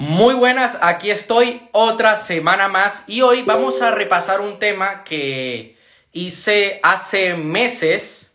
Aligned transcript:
Muy 0.00 0.32
buenas, 0.32 0.78
aquí 0.80 1.10
estoy 1.10 1.68
otra 1.72 2.16
semana 2.16 2.68
más 2.68 3.04
y 3.06 3.20
hoy 3.20 3.42
vamos 3.42 3.82
a 3.82 3.90
repasar 3.90 4.40
un 4.40 4.58
tema 4.58 5.04
que 5.04 5.76
hice 6.14 6.80
hace 6.82 7.34
meses, 7.34 8.32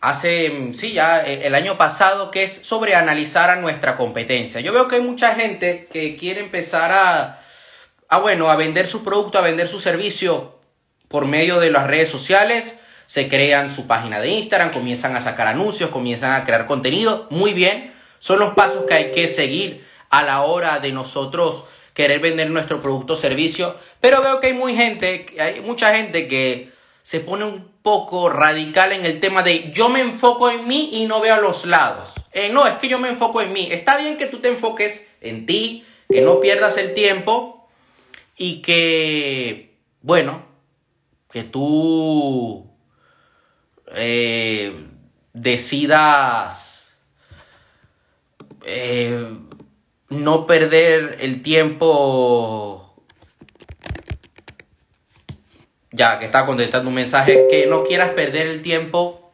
hace, 0.00 0.72
sí, 0.74 0.94
ya 0.94 1.24
eh, 1.24 1.46
el 1.46 1.54
año 1.54 1.78
pasado, 1.78 2.32
que 2.32 2.42
es 2.42 2.50
sobre 2.66 2.96
analizar 2.96 3.50
a 3.50 3.60
nuestra 3.60 3.96
competencia. 3.96 4.60
Yo 4.60 4.72
veo 4.72 4.88
que 4.88 4.96
hay 4.96 5.02
mucha 5.02 5.36
gente 5.36 5.86
que 5.92 6.16
quiere 6.16 6.40
empezar 6.40 6.90
a, 6.90 7.40
a 8.08 8.18
bueno, 8.18 8.50
a 8.50 8.56
vender 8.56 8.88
su 8.88 9.04
producto, 9.04 9.38
a 9.38 9.42
vender 9.42 9.68
su 9.68 9.78
servicio 9.78 10.58
por 11.06 11.26
medio 11.26 11.60
de 11.60 11.70
las 11.70 11.86
redes 11.86 12.08
sociales, 12.08 12.80
se 13.06 13.28
crean 13.28 13.70
su 13.70 13.86
página 13.86 14.18
de 14.18 14.28
Instagram, 14.28 14.72
comienzan 14.72 15.14
a 15.14 15.20
sacar 15.20 15.46
anuncios, 15.46 15.90
comienzan 15.90 16.32
a 16.32 16.44
crear 16.44 16.66
contenido, 16.66 17.28
muy 17.30 17.54
bien 17.54 17.99
son 18.20 18.38
los 18.38 18.54
pasos 18.54 18.84
que 18.86 18.94
hay 18.94 19.10
que 19.10 19.26
seguir 19.26 19.84
a 20.10 20.22
la 20.22 20.42
hora 20.42 20.78
de 20.78 20.92
nosotros 20.92 21.64
querer 21.94 22.20
vender 22.20 22.50
nuestro 22.50 22.80
producto 22.80 23.14
o 23.14 23.16
servicio. 23.16 23.74
Pero 24.00 24.22
veo 24.22 24.40
que 24.40 24.48
hay 24.48 24.52
muy 24.52 24.76
gente, 24.76 25.26
hay 25.40 25.60
mucha 25.60 25.96
gente 25.96 26.28
que 26.28 26.70
se 27.02 27.20
pone 27.20 27.44
un 27.44 27.72
poco 27.82 28.28
radical 28.28 28.92
en 28.92 29.04
el 29.04 29.20
tema 29.20 29.42
de 29.42 29.72
yo 29.72 29.88
me 29.88 30.02
enfoco 30.02 30.50
en 30.50 30.68
mí 30.68 30.90
y 30.92 31.06
no 31.06 31.20
veo 31.20 31.34
a 31.34 31.40
los 31.40 31.64
lados. 31.64 32.12
Eh, 32.32 32.50
no, 32.50 32.66
es 32.66 32.74
que 32.74 32.88
yo 32.88 32.98
me 32.98 33.08
enfoco 33.08 33.40
en 33.40 33.52
mí. 33.52 33.68
Está 33.72 33.96
bien 33.96 34.18
que 34.18 34.26
tú 34.26 34.38
te 34.38 34.48
enfoques 34.48 35.08
en 35.20 35.46
ti, 35.46 35.84
que 36.08 36.20
no 36.20 36.40
pierdas 36.40 36.76
el 36.76 36.94
tiempo 36.94 37.68
y 38.36 38.62
que, 38.62 39.78
bueno, 40.02 40.44
que 41.32 41.42
tú 41.42 42.70
eh, 43.94 44.86
decidas 45.32 46.69
eh, 48.64 49.26
no 50.08 50.46
perder 50.46 51.18
el 51.20 51.42
tiempo. 51.42 52.94
Ya 55.92 56.18
que 56.18 56.26
está 56.26 56.46
contestando 56.46 56.88
un 56.88 56.94
mensaje, 56.94 57.46
que 57.50 57.66
no 57.66 57.82
quieras 57.84 58.10
perder 58.10 58.46
el 58.46 58.62
tiempo 58.62 59.32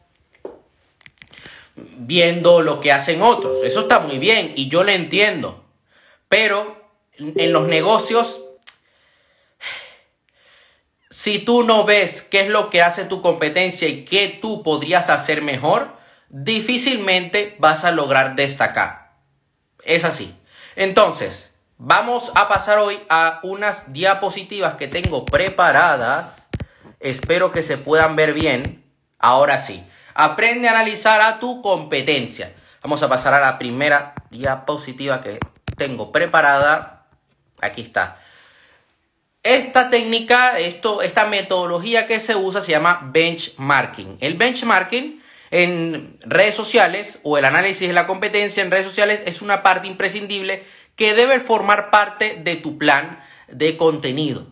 viendo 1.75 2.61
lo 2.61 2.79
que 2.79 2.91
hacen 2.91 3.21
otros. 3.21 3.63
Eso 3.63 3.81
está 3.81 3.99
muy 3.99 4.17
bien 4.17 4.53
y 4.55 4.69
yo 4.69 4.83
le 4.83 4.95
entiendo. 4.95 5.63
Pero 6.29 6.89
en 7.17 7.53
los 7.53 7.67
negocios, 7.67 8.43
si 11.09 11.39
tú 11.39 11.63
no 11.63 11.83
ves 11.83 12.21
qué 12.21 12.41
es 12.41 12.49
lo 12.49 12.69
que 12.69 12.81
hace 12.81 13.05
tu 13.05 13.21
competencia 13.21 13.87
y 13.87 14.05
qué 14.05 14.37
tú 14.41 14.63
podrías 14.63 15.09
hacer 15.09 15.41
mejor, 15.41 15.95
difícilmente 16.29 17.55
vas 17.59 17.85
a 17.85 17.91
lograr 17.91 18.35
destacar. 18.35 19.06
Es 19.87 20.03
así. 20.03 20.35
Entonces, 20.75 21.55
vamos 21.77 22.31
a 22.35 22.49
pasar 22.49 22.77
hoy 22.77 22.99
a 23.09 23.39
unas 23.41 23.93
diapositivas 23.93 24.75
que 24.75 24.89
tengo 24.89 25.23
preparadas. 25.25 26.49
Espero 26.99 27.53
que 27.53 27.63
se 27.63 27.77
puedan 27.77 28.17
ver 28.17 28.33
bien. 28.33 28.83
Ahora 29.17 29.59
sí. 29.61 29.83
Aprende 30.13 30.67
a 30.67 30.71
analizar 30.71 31.21
a 31.21 31.39
tu 31.39 31.61
competencia. 31.61 32.53
Vamos 32.83 33.01
a 33.01 33.07
pasar 33.07 33.33
a 33.33 33.39
la 33.39 33.57
primera 33.57 34.13
diapositiva 34.29 35.21
que 35.21 35.39
tengo 35.77 36.11
preparada. 36.11 37.05
Aquí 37.61 37.81
está. 37.81 38.19
Esta 39.41 39.89
técnica, 39.89 40.59
esto, 40.59 41.01
esta 41.01 41.25
metodología 41.25 42.07
que 42.07 42.19
se 42.19 42.35
usa 42.35 42.59
se 42.59 42.73
llama 42.73 42.99
benchmarking. 43.05 44.17
El 44.19 44.35
benchmarking 44.35 45.23
en 45.51 46.19
redes 46.21 46.55
sociales 46.55 47.19
o 47.23 47.37
el 47.37 47.45
análisis 47.45 47.87
de 47.87 47.93
la 47.93 48.07
competencia 48.07 48.63
en 48.63 48.71
redes 48.71 48.85
sociales 48.85 49.21
es 49.25 49.41
una 49.41 49.63
parte 49.63 49.87
imprescindible 49.87 50.63
que 50.95 51.13
debe 51.13 51.39
formar 51.39 51.89
parte 51.89 52.37
de 52.39 52.55
tu 52.55 52.77
plan 52.77 53.23
de 53.47 53.77
contenido. 53.77 54.47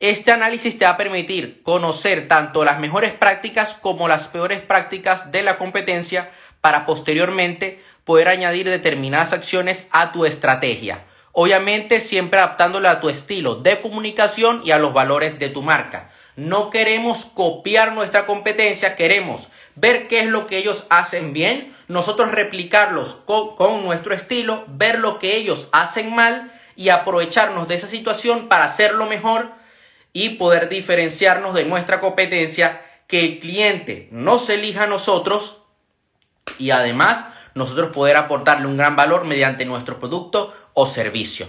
Este 0.00 0.30
análisis 0.30 0.78
te 0.78 0.84
va 0.84 0.92
a 0.92 0.96
permitir 0.96 1.62
conocer 1.62 2.28
tanto 2.28 2.64
las 2.64 2.78
mejores 2.78 3.12
prácticas 3.12 3.74
como 3.74 4.06
las 4.06 4.28
peores 4.28 4.60
prácticas 4.60 5.32
de 5.32 5.42
la 5.42 5.56
competencia 5.56 6.30
para 6.60 6.86
posteriormente 6.86 7.82
poder 8.04 8.28
añadir 8.28 8.68
determinadas 8.68 9.32
acciones 9.32 9.88
a 9.90 10.12
tu 10.12 10.24
estrategia. 10.24 11.04
Obviamente 11.32 12.00
siempre 12.00 12.38
adaptándolo 12.38 12.88
a 12.88 13.00
tu 13.00 13.08
estilo 13.08 13.56
de 13.56 13.80
comunicación 13.80 14.62
y 14.64 14.70
a 14.70 14.78
los 14.78 14.92
valores 14.92 15.38
de 15.38 15.50
tu 15.50 15.62
marca. 15.62 16.10
No 16.36 16.70
queremos 16.70 17.26
copiar 17.26 17.92
nuestra 17.92 18.24
competencia, 18.24 18.96
queremos 18.96 19.48
ver 19.80 20.08
qué 20.08 20.20
es 20.20 20.26
lo 20.26 20.46
que 20.46 20.58
ellos 20.58 20.86
hacen 20.90 21.32
bien, 21.32 21.74
nosotros 21.88 22.30
replicarlos 22.30 23.16
con, 23.26 23.84
nuestro 23.84 24.14
estilo, 24.14 24.64
ver 24.68 24.98
lo 24.98 25.18
que 25.18 25.36
ellos 25.36 25.68
hacen 25.72 26.14
mal 26.14 26.52
y 26.76 26.90
aprovecharnos 26.90 27.68
de 27.68 27.74
esa 27.74 27.86
situación 27.86 28.48
para 28.48 28.64
hacerlo 28.64 29.06
mejor 29.06 29.50
y 30.12 30.30
poder 30.30 30.68
diferenciarnos 30.68 31.54
de 31.54 31.64
nuestra 31.64 32.00
competencia, 32.00 32.82
que 33.06 33.20
el 33.20 33.40
cliente 33.40 34.08
nos 34.10 34.50
elija 34.50 34.84
a 34.84 34.86
nosotros 34.86 35.62
y 36.58 36.70
además 36.70 37.26
nosotros 37.54 37.90
poder 37.92 38.16
aportarle 38.16 38.66
un 38.66 38.76
gran 38.76 38.96
valor 38.96 39.24
mediante 39.24 39.64
nuestro 39.64 39.98
producto 39.98 40.54
o 40.74 40.86
servicio. 40.86 41.48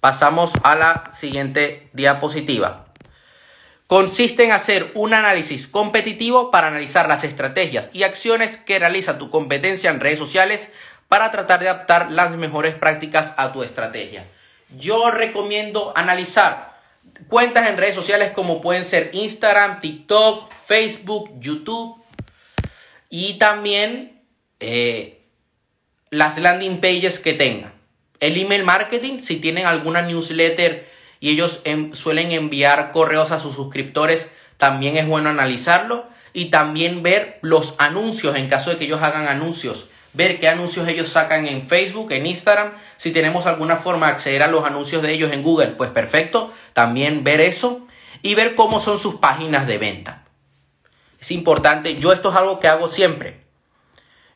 Pasamos 0.00 0.52
a 0.62 0.74
la 0.74 1.12
siguiente 1.12 1.90
diapositiva 1.92 2.81
consiste 3.92 4.42
en 4.42 4.52
hacer 4.52 4.90
un 4.94 5.12
análisis 5.12 5.66
competitivo 5.66 6.50
para 6.50 6.68
analizar 6.68 7.08
las 7.08 7.24
estrategias 7.24 7.90
y 7.92 8.04
acciones 8.04 8.56
que 8.56 8.78
realiza 8.78 9.18
tu 9.18 9.28
competencia 9.28 9.90
en 9.90 10.00
redes 10.00 10.18
sociales 10.18 10.72
para 11.08 11.30
tratar 11.30 11.60
de 11.60 11.68
adaptar 11.68 12.10
las 12.10 12.34
mejores 12.38 12.74
prácticas 12.74 13.34
a 13.36 13.52
tu 13.52 13.62
estrategia. 13.62 14.26
Yo 14.78 15.10
recomiendo 15.10 15.92
analizar 15.94 16.80
cuentas 17.28 17.68
en 17.68 17.76
redes 17.76 17.94
sociales 17.94 18.32
como 18.32 18.62
pueden 18.62 18.86
ser 18.86 19.10
Instagram, 19.12 19.80
TikTok, 19.82 20.50
Facebook, 20.54 21.30
YouTube 21.38 22.02
y 23.10 23.34
también 23.34 24.22
eh, 24.58 25.20
las 26.08 26.38
landing 26.38 26.80
pages 26.80 27.18
que 27.18 27.34
tengan. 27.34 27.74
El 28.20 28.38
email 28.38 28.64
marketing, 28.64 29.18
si 29.18 29.36
tienen 29.36 29.66
alguna 29.66 30.00
newsletter 30.00 30.91
y 31.22 31.30
ellos 31.30 31.62
suelen 31.92 32.32
enviar 32.32 32.90
correos 32.90 33.30
a 33.30 33.38
sus 33.38 33.54
suscriptores, 33.54 34.28
también 34.56 34.96
es 34.96 35.06
bueno 35.06 35.30
analizarlo 35.30 36.04
y 36.32 36.46
también 36.46 37.04
ver 37.04 37.38
los 37.42 37.76
anuncios 37.78 38.34
en 38.34 38.48
caso 38.48 38.70
de 38.70 38.76
que 38.76 38.86
ellos 38.86 39.02
hagan 39.02 39.28
anuncios, 39.28 39.88
ver 40.14 40.40
qué 40.40 40.48
anuncios 40.48 40.88
ellos 40.88 41.10
sacan 41.10 41.46
en 41.46 41.64
Facebook, 41.64 42.10
en 42.10 42.26
Instagram, 42.26 42.72
si 42.96 43.12
tenemos 43.12 43.46
alguna 43.46 43.76
forma 43.76 44.06
de 44.06 44.14
acceder 44.14 44.42
a 44.42 44.48
los 44.48 44.64
anuncios 44.64 45.00
de 45.00 45.12
ellos 45.12 45.32
en 45.32 45.44
Google, 45.44 45.68
pues 45.68 45.90
perfecto, 45.90 46.52
también 46.72 47.22
ver 47.22 47.40
eso 47.40 47.86
y 48.20 48.34
ver 48.34 48.56
cómo 48.56 48.80
son 48.80 48.98
sus 48.98 49.14
páginas 49.14 49.68
de 49.68 49.78
venta. 49.78 50.24
Es 51.20 51.30
importante, 51.30 52.00
yo 52.00 52.12
esto 52.12 52.30
es 52.30 52.34
algo 52.34 52.58
que 52.58 52.66
hago 52.66 52.88
siempre. 52.88 53.42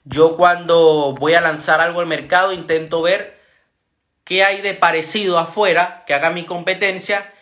Yo 0.05 0.37
cuando 0.37 1.17
voy 1.19 1.35
a 1.35 1.41
lanzar 1.41 1.81
algo 1.81 1.99
al 1.99 2.07
mercado 2.07 2.53
intento 2.53 3.03
ver 3.03 3.36
qué 4.27 4.45
hay 4.45 4.61
de 4.61 4.75
parecido 4.75 5.39
afuera 5.39 6.03
que 6.05 6.13
haga 6.13 6.31
mi 6.31 6.45
competencia 6.45 7.33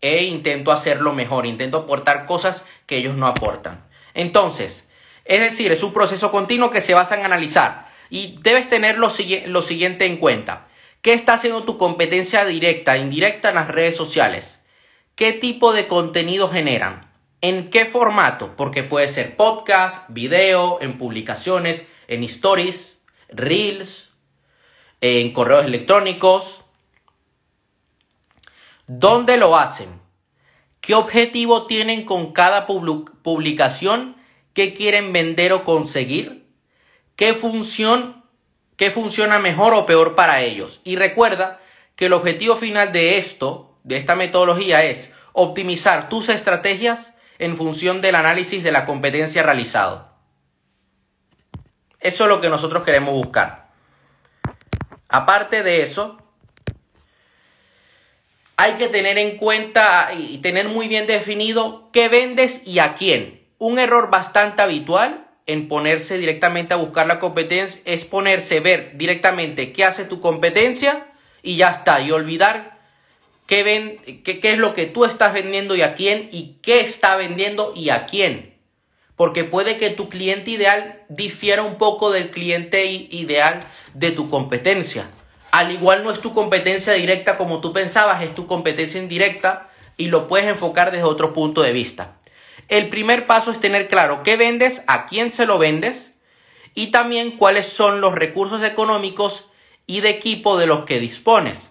e 0.00 0.22
intento 0.22 0.70
hacerlo 0.70 1.12
mejor, 1.12 1.46
intento 1.46 1.78
aportar 1.78 2.26
cosas 2.26 2.64
que 2.86 2.96
ellos 2.96 3.16
no 3.16 3.26
aportan. 3.26 3.84
Entonces, 4.14 4.88
es 5.24 5.40
decir, 5.40 5.72
es 5.72 5.82
un 5.82 5.92
proceso 5.92 6.30
continuo 6.30 6.70
que 6.70 6.80
se 6.80 6.94
basa 6.94 7.16
en 7.16 7.24
analizar 7.24 7.88
y 8.08 8.38
debes 8.40 8.68
tener 8.68 8.98
lo, 8.98 9.08
lo 9.46 9.62
siguiente 9.62 10.06
en 10.06 10.18
cuenta. 10.18 10.68
¿Qué 11.02 11.12
está 11.12 11.34
haciendo 11.34 11.64
tu 11.64 11.76
competencia 11.76 12.44
directa 12.44 12.96
indirecta 12.96 13.48
en 13.48 13.56
las 13.56 13.68
redes 13.68 13.96
sociales? 13.96 14.62
¿Qué 15.16 15.32
tipo 15.32 15.72
de 15.72 15.88
contenido 15.88 16.48
generan? 16.48 17.00
¿En 17.40 17.70
qué 17.70 17.84
formato? 17.84 18.54
Porque 18.56 18.84
puede 18.84 19.08
ser 19.08 19.36
podcast, 19.36 20.06
video, 20.08 20.78
en 20.80 20.98
publicaciones, 20.98 21.88
en 22.06 22.22
stories, 22.22 23.00
reels, 23.28 24.03
en 25.06 25.34
correos 25.34 25.66
electrónicos. 25.66 26.64
¿Dónde 28.86 29.36
lo 29.36 29.54
hacen? 29.58 30.00
¿Qué 30.80 30.94
objetivo 30.94 31.66
tienen 31.66 32.06
con 32.06 32.32
cada 32.32 32.66
publicación? 32.66 34.16
¿Qué 34.54 34.72
quieren 34.72 35.12
vender 35.12 35.52
o 35.52 35.62
conseguir? 35.62 36.46
¿Qué 37.16 37.34
función, 37.34 38.24
qué 38.76 38.90
funciona 38.90 39.38
mejor 39.38 39.74
o 39.74 39.84
peor 39.84 40.14
para 40.14 40.40
ellos? 40.40 40.80
Y 40.84 40.96
recuerda 40.96 41.60
que 41.96 42.06
el 42.06 42.14
objetivo 42.14 42.56
final 42.56 42.90
de 42.90 43.18
esto, 43.18 43.78
de 43.82 43.98
esta 43.98 44.16
metodología, 44.16 44.84
es 44.84 45.12
optimizar 45.34 46.08
tus 46.08 46.30
estrategias 46.30 47.12
en 47.38 47.58
función 47.58 48.00
del 48.00 48.14
análisis 48.14 48.64
de 48.64 48.72
la 48.72 48.86
competencia 48.86 49.42
realizado. 49.42 50.08
Eso 52.00 52.24
es 52.24 52.30
lo 52.30 52.40
que 52.40 52.48
nosotros 52.48 52.84
queremos 52.84 53.12
buscar. 53.12 53.63
Aparte 55.14 55.62
de 55.62 55.82
eso, 55.82 56.18
hay 58.56 58.72
que 58.72 58.88
tener 58.88 59.16
en 59.16 59.36
cuenta 59.36 60.10
y 60.12 60.38
tener 60.38 60.66
muy 60.66 60.88
bien 60.88 61.06
definido 61.06 61.88
qué 61.92 62.08
vendes 62.08 62.66
y 62.66 62.80
a 62.80 62.94
quién. 62.94 63.40
Un 63.58 63.78
error 63.78 64.10
bastante 64.10 64.62
habitual 64.62 65.24
en 65.46 65.68
ponerse 65.68 66.18
directamente 66.18 66.74
a 66.74 66.78
buscar 66.78 67.06
la 67.06 67.20
competencia 67.20 67.80
es 67.84 68.02
ponerse, 68.04 68.58
ver 68.58 68.98
directamente 68.98 69.72
qué 69.72 69.84
hace 69.84 70.04
tu 70.04 70.18
competencia 70.18 71.06
y 71.44 71.58
ya 71.58 71.70
está, 71.70 72.00
y 72.00 72.10
olvidar 72.10 72.80
qué, 73.46 74.20
qué 74.24 74.50
es 74.50 74.58
lo 74.58 74.74
que 74.74 74.86
tú 74.86 75.04
estás 75.04 75.32
vendiendo 75.32 75.76
y 75.76 75.82
a 75.82 75.94
quién 75.94 76.28
y 76.32 76.56
qué 76.60 76.80
está 76.80 77.14
vendiendo 77.14 77.72
y 77.76 77.90
a 77.90 78.06
quién. 78.06 78.53
Porque 79.16 79.44
puede 79.44 79.78
que 79.78 79.90
tu 79.90 80.08
cliente 80.08 80.50
ideal 80.50 81.02
difiera 81.08 81.62
un 81.62 81.78
poco 81.78 82.10
del 82.10 82.30
cliente 82.30 82.86
ideal 82.86 83.60
de 83.94 84.10
tu 84.10 84.28
competencia. 84.28 85.08
Al 85.52 85.70
igual 85.70 86.02
no 86.02 86.10
es 86.10 86.20
tu 86.20 86.34
competencia 86.34 86.94
directa 86.94 87.36
como 87.36 87.60
tú 87.60 87.72
pensabas, 87.72 88.22
es 88.22 88.34
tu 88.34 88.46
competencia 88.46 89.00
indirecta 89.00 89.70
y 89.96 90.08
lo 90.08 90.26
puedes 90.26 90.48
enfocar 90.48 90.90
desde 90.90 91.04
otro 91.04 91.32
punto 91.32 91.62
de 91.62 91.72
vista. 91.72 92.16
El 92.68 92.88
primer 92.88 93.26
paso 93.26 93.50
es 93.50 93.60
tener 93.60 93.88
claro 93.88 94.22
qué 94.24 94.36
vendes, 94.36 94.82
a 94.86 95.06
quién 95.06 95.30
se 95.32 95.46
lo 95.46 95.58
vendes 95.58 96.12
y 96.74 96.88
también 96.88 97.36
cuáles 97.36 97.66
son 97.66 98.00
los 98.00 98.14
recursos 98.14 98.62
económicos 98.62 99.50
y 99.86 100.00
de 100.00 100.10
equipo 100.10 100.58
de 100.58 100.66
los 100.66 100.84
que 100.84 100.98
dispones. 100.98 101.70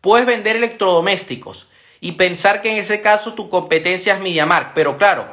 Puedes 0.00 0.26
vender 0.26 0.56
electrodomésticos 0.56 1.68
y 2.00 2.12
pensar 2.12 2.62
que 2.62 2.70
en 2.70 2.76
ese 2.78 3.00
caso 3.00 3.34
tu 3.34 3.48
competencia 3.48 4.14
es 4.14 4.20
MediaMark, 4.20 4.74
pero 4.74 4.96
claro, 4.96 5.26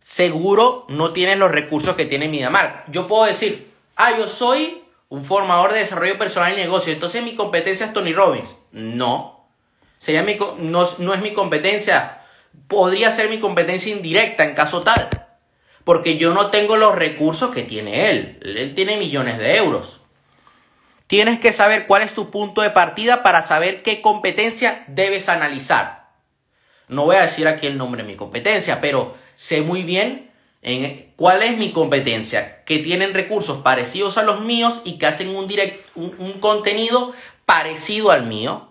seguro 0.00 0.86
no 0.88 1.12
tienes 1.12 1.38
los 1.38 1.50
recursos 1.50 1.96
que 1.96 2.06
tiene 2.06 2.28
MediaMark. 2.28 2.90
Yo 2.90 3.08
puedo 3.08 3.24
decir, 3.24 3.70
ah, 3.96 4.16
yo 4.16 4.26
soy 4.26 4.82
un 5.08 5.24
formador 5.24 5.72
de 5.72 5.80
desarrollo 5.80 6.18
personal 6.18 6.52
y 6.52 6.56
negocio, 6.56 6.92
entonces 6.92 7.22
mi 7.22 7.34
competencia 7.34 7.86
es 7.86 7.92
Tony 7.92 8.12
Robbins. 8.12 8.50
No, 8.72 9.48
sería 9.98 10.22
mi, 10.22 10.38
no, 10.58 10.88
no 10.98 11.14
es 11.14 11.20
mi 11.20 11.32
competencia, 11.32 12.22
podría 12.66 13.10
ser 13.10 13.30
mi 13.30 13.40
competencia 13.40 13.92
indirecta 13.92 14.44
en 14.44 14.54
caso 14.54 14.82
tal, 14.82 15.08
porque 15.84 16.18
yo 16.18 16.34
no 16.34 16.50
tengo 16.50 16.76
los 16.76 16.94
recursos 16.94 17.52
que 17.54 17.62
tiene 17.62 18.10
él, 18.10 18.38
él 18.42 18.74
tiene 18.74 18.96
millones 18.96 19.38
de 19.38 19.56
euros. 19.56 20.00
Tienes 21.06 21.40
que 21.40 21.54
saber 21.54 21.86
cuál 21.86 22.02
es 22.02 22.12
tu 22.12 22.30
punto 22.30 22.60
de 22.60 22.68
partida 22.68 23.22
para 23.22 23.40
saber 23.40 23.82
qué 23.82 24.02
competencia 24.02 24.84
debes 24.88 25.30
analizar. 25.30 26.10
No 26.88 27.06
voy 27.06 27.16
a 27.16 27.22
decir 27.22 27.48
aquí 27.48 27.66
el 27.66 27.78
nombre 27.78 28.02
de 28.02 28.08
mi 28.08 28.14
competencia, 28.14 28.82
pero 28.82 29.16
sé 29.38 29.60
muy 29.60 29.84
bien 29.84 30.32
en 30.62 31.12
cuál 31.14 31.44
es 31.44 31.56
mi 31.56 31.70
competencia, 31.70 32.64
que 32.64 32.80
tienen 32.80 33.14
recursos 33.14 33.62
parecidos 33.62 34.18
a 34.18 34.24
los 34.24 34.40
míos 34.40 34.82
y 34.84 34.98
que 34.98 35.06
hacen 35.06 35.28
un, 35.28 35.48
un 35.94 36.32
contenido 36.40 37.14
parecido 37.46 38.10
al 38.10 38.26
mío. 38.26 38.68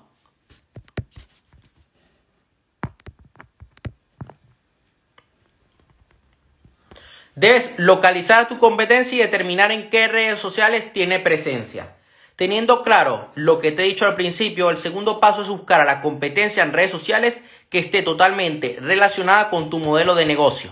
Debes 7.36 7.74
localizar 7.78 8.50
tu 8.50 8.60
competencia 8.60 9.16
y 9.16 9.22
determinar 9.22 9.72
en 9.72 9.90
qué 9.90 10.10
redes 10.10 10.42
sociales 10.42 10.92
tiene 10.92 11.20
presencia. 11.20 11.96
Teniendo 12.36 12.84
claro 12.84 13.32
lo 13.36 13.60
que 13.60 13.72
te 13.72 13.84
he 13.84 13.88
dicho 13.88 14.06
al 14.06 14.16
principio, 14.16 14.70
el 14.70 14.78
segundo 14.78 15.22
paso 15.22 15.44
es 15.44 15.48
buscar 15.48 15.80
a 15.80 15.86
la 15.86 16.02
competencia 16.02 16.62
en 16.62 16.74
redes 16.74 16.92
sociales 16.92 17.42
que 17.70 17.80
esté 17.80 18.02
totalmente 18.02 18.78
relacionada 18.82 19.50
con 19.50 19.70
tu 19.70 19.80
modelo 19.80 20.16
de 20.16 20.26
negocio. 20.26 20.72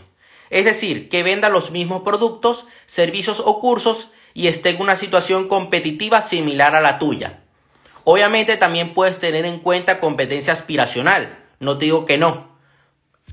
Es 0.49 0.65
decir, 0.65 1.09
que 1.09 1.23
venda 1.23 1.49
los 1.49 1.71
mismos 1.71 2.03
productos, 2.03 2.67
servicios 2.85 3.41
o 3.43 3.59
cursos 3.59 4.11
y 4.33 4.47
esté 4.47 4.69
en 4.69 4.81
una 4.81 4.95
situación 4.95 5.47
competitiva 5.47 6.21
similar 6.21 6.75
a 6.75 6.81
la 6.81 6.99
tuya. 6.99 7.39
Obviamente 8.03 8.57
también 8.57 8.93
puedes 8.93 9.19
tener 9.19 9.45
en 9.45 9.59
cuenta 9.59 9.99
competencia 9.99 10.53
aspiracional. 10.53 11.39
No 11.59 11.77
te 11.77 11.85
digo 11.85 12.05
que 12.05 12.17
no. 12.17 12.55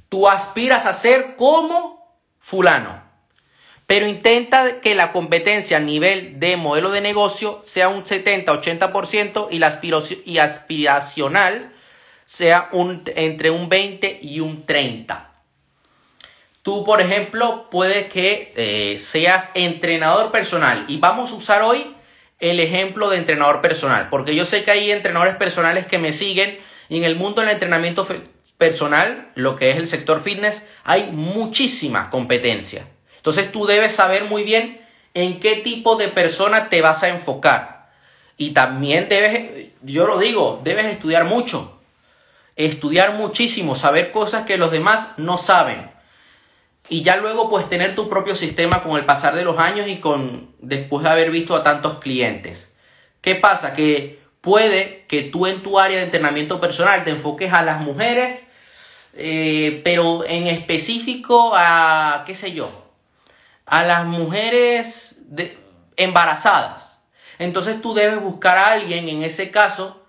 Tú 0.09 0.29
aspiras 0.29 0.87
a 0.87 0.95
ser 0.95 1.37
como 1.37 2.17
fulano. 2.39 3.03
Pero 3.87 4.07
intenta 4.07 4.81
que 4.81 4.95
la 4.95 5.13
competencia 5.13 5.77
a 5.77 5.81
nivel 5.81 6.41
de 6.41 6.57
modelo 6.57 6.91
de 6.91 7.03
negocio 7.03 7.61
sea 7.63 7.89
un 7.89 8.05
70-80% 8.05 9.49
y 9.51 9.59
la 9.59 9.67
aspiracional 10.45 11.72
sea 12.33 12.71
un, 12.73 13.03
entre 13.15 13.51
un 13.51 13.69
20 13.69 14.21
y 14.23 14.41
un 14.41 14.65
30. 14.65 15.31
Tú, 16.63 16.83
por 16.83 17.03
ejemplo, 17.03 17.69
puede 17.71 18.09
que 18.09 18.55
eh, 18.57 18.99
seas 18.99 19.51
entrenador 19.53 20.33
personal 20.33 20.87
y 20.89 20.97
vamos 20.97 21.31
a 21.31 21.35
usar 21.35 21.61
hoy 21.61 21.95
el 22.39 22.59
ejemplo 22.59 23.11
de 23.11 23.19
entrenador 23.19 23.61
personal, 23.61 24.09
porque 24.09 24.35
yo 24.35 24.47
sé 24.47 24.65
que 24.65 24.71
hay 24.71 24.91
entrenadores 24.91 25.37
personales 25.37 25.87
que 25.87 25.99
me 25.99 26.15
siguen 26.15 26.59
y 26.89 26.97
en 26.97 27.05
el 27.05 27.17
mundo 27.17 27.43
del 27.43 27.51
entrenamiento 27.51 28.09
personal, 28.57 29.31
lo 29.35 29.57
que 29.57 29.69
es 29.69 29.77
el 29.77 29.87
sector 29.87 30.23
fitness, 30.23 30.65
hay 30.85 31.11
muchísima 31.13 32.09
competencia. 32.09 32.87
Entonces 33.17 33.53
tú 33.53 33.67
debes 33.67 33.93
saber 33.93 34.25
muy 34.25 34.43
bien 34.43 34.81
en 35.13 35.39
qué 35.39 35.57
tipo 35.57 35.97
de 35.97 36.09
persona 36.09 36.71
te 36.71 36.81
vas 36.81 37.03
a 37.03 37.11
enfocar. 37.11 37.91
Y 38.39 38.53
también 38.53 39.11
debes, 39.11 39.69
yo 39.83 40.07
lo 40.07 40.19
digo, 40.19 40.63
debes 40.65 40.87
estudiar 40.87 41.27
mucho. 41.27 41.82
Estudiar 42.57 43.15
muchísimo, 43.15 43.75
saber 43.75 44.13
cosas 44.13 44.45
que 44.45 44.57
los 44.57 44.71
demás 44.71 45.15
no 45.17 45.39
saben. 45.39 45.91
Y 46.89 47.03
ya 47.03 47.17
luego 47.17 47.49
pues 47.49 47.69
tener 47.69 47.95
tu 47.95 48.09
propio 48.09 48.37
sistema 48.37 48.83
con 48.83 48.99
el 48.99 49.05
pasar 49.05 49.35
de 49.35 49.45
los 49.45 49.59
años 49.59 49.89
y 49.89 49.97
con 49.97 50.51
después 50.59 51.05
de 51.05 51.11
haber 51.11 51.31
visto 51.31 51.57
a 51.57 51.63
tantos 51.63 51.99
clientes. 51.99 52.73
¿Qué 53.21 53.37
pasa? 53.37 53.75
Que 53.75 54.21
puede 54.41 55.07
que 55.09 55.23
tú 55.23 55.47
en 55.47 55.63
tu 55.63 55.79
área 55.79 55.99
de 55.99 56.05
entrenamiento 56.05 56.61
personal 56.61 57.05
te 57.05 57.11
enfoques 57.11 57.53
a 57.53 57.63
las 57.63 57.81
mujeres, 57.81 58.47
eh, 59.15 59.81
pero 59.85 60.25
en 60.27 60.49
específico 60.49 61.53
a, 61.55 62.25
qué 62.27 62.35
sé 62.35 62.53
yo, 62.53 62.71
a 63.65 63.85
las 63.85 64.05
mujeres 64.05 65.21
embarazadas. 65.97 67.01
Entonces 67.39 67.81
tú 67.81 67.95
debes 67.95 68.21
buscar 68.21 68.59
a 68.59 68.73
alguien 68.73 69.09
en 69.09 69.23
ese 69.23 69.51
caso 69.51 70.02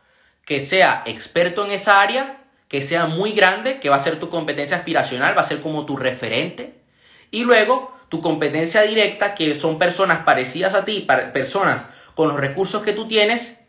que 0.45 0.59
sea 0.59 1.03
experto 1.05 1.65
en 1.65 1.71
esa 1.71 2.01
área, 2.01 2.43
que 2.67 2.81
sea 2.81 3.05
muy 3.05 3.33
grande, 3.33 3.79
que 3.79 3.89
va 3.89 3.97
a 3.97 4.03
ser 4.03 4.19
tu 4.19 4.29
competencia 4.29 4.77
aspiracional, 4.77 5.37
va 5.37 5.41
a 5.41 5.47
ser 5.47 5.61
como 5.61 5.85
tu 5.85 5.95
referente. 5.95 6.81
Y 7.31 7.43
luego 7.43 7.95
tu 8.09 8.21
competencia 8.21 8.81
directa, 8.81 9.35
que 9.35 9.55
son 9.55 9.79
personas 9.79 10.23
parecidas 10.23 10.73
a 10.73 10.85
ti, 10.85 11.07
personas 11.33 11.85
con 12.15 12.27
los 12.29 12.37
recursos 12.37 12.83
que 12.83 12.93
tú 12.93 13.07
tienes, 13.07 13.59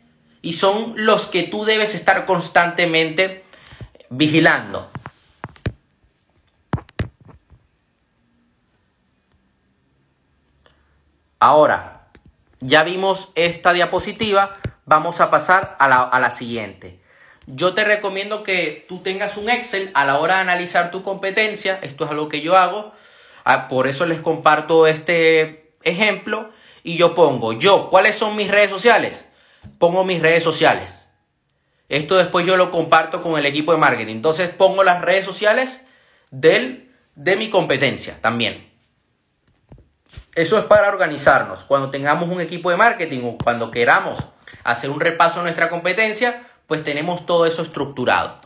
y 0.41 0.53
son 0.53 0.93
los 0.97 1.25
que 1.25 1.43
tú 1.43 1.65
debes 1.65 1.95
estar 1.95 2.25
constantemente 2.25 3.43
vigilando. 4.09 4.91
Ahora, 11.39 12.07
ya 12.59 12.83
vimos 12.83 13.31
esta 13.35 13.73
diapositiva, 13.73 14.53
vamos 14.85 15.19
a 15.19 15.29
pasar 15.29 15.75
a 15.79 15.87
la, 15.87 16.31
siguiente. 16.31 16.99
Yo 17.47 17.73
te 17.73 17.83
recomiendo 17.83 18.43
que 18.43 18.85
tú 18.87 18.99
tengas 18.99 19.37
un 19.37 19.49
Excel 19.49 19.91
a 19.93 20.05
la 20.05 20.19
hora 20.19 20.35
de 20.35 20.41
analizar 20.41 20.91
tu 20.91 21.03
competencia, 21.03 21.79
esto 21.81 22.05
es 22.05 22.11
algo 22.11 22.29
que 22.29 22.41
yo 22.41 22.57
hago, 22.57 22.93
ah, 23.43 23.67
por 23.67 23.87
eso 23.87 24.05
les 24.05 24.19
comparto 24.21 24.87
este 24.87 25.73
ejemplo 25.83 26.49
y 26.83 26.97
yo 26.97 27.13
pongo, 27.13 27.53
yo, 27.53 27.89
¿cuáles 27.89 28.15
son 28.15 28.35
mis 28.35 28.49
redes 28.49 28.69
sociales? 28.69 29.25
Pongo 29.79 30.03
mis 30.03 30.21
redes 30.21 30.43
sociales. 30.43 31.05
Esto 31.89 32.15
después 32.15 32.45
yo 32.45 32.57
lo 32.57 32.71
comparto 32.71 33.21
con 33.21 33.37
el 33.37 33.45
equipo 33.45 33.71
de 33.71 33.77
marketing. 33.77 34.15
Entonces 34.15 34.49
pongo 34.49 34.83
las 34.83 35.01
redes 35.01 35.25
sociales 35.25 35.85
del, 36.31 36.91
de 37.15 37.35
mi 37.35 37.49
competencia 37.49 38.19
también. 38.21 38.71
Eso 40.33 40.57
es 40.57 40.65
para 40.65 40.89
organizarnos. 40.89 41.63
Cuando 41.63 41.89
tengamos 41.91 42.29
un 42.29 42.41
equipo 42.41 42.69
de 42.69 42.77
marketing 42.77 43.21
o 43.23 43.37
cuando 43.37 43.69
queramos 43.69 44.19
hacer 44.65 44.89
un 44.89 44.99
repaso 44.99 45.37
de 45.37 45.43
nuestra 45.43 45.69
competencia, 45.69 46.43
pues 46.67 46.83
tenemos 46.83 47.25
todo 47.25 47.45
eso 47.45 47.61
estructurado. 47.61 48.41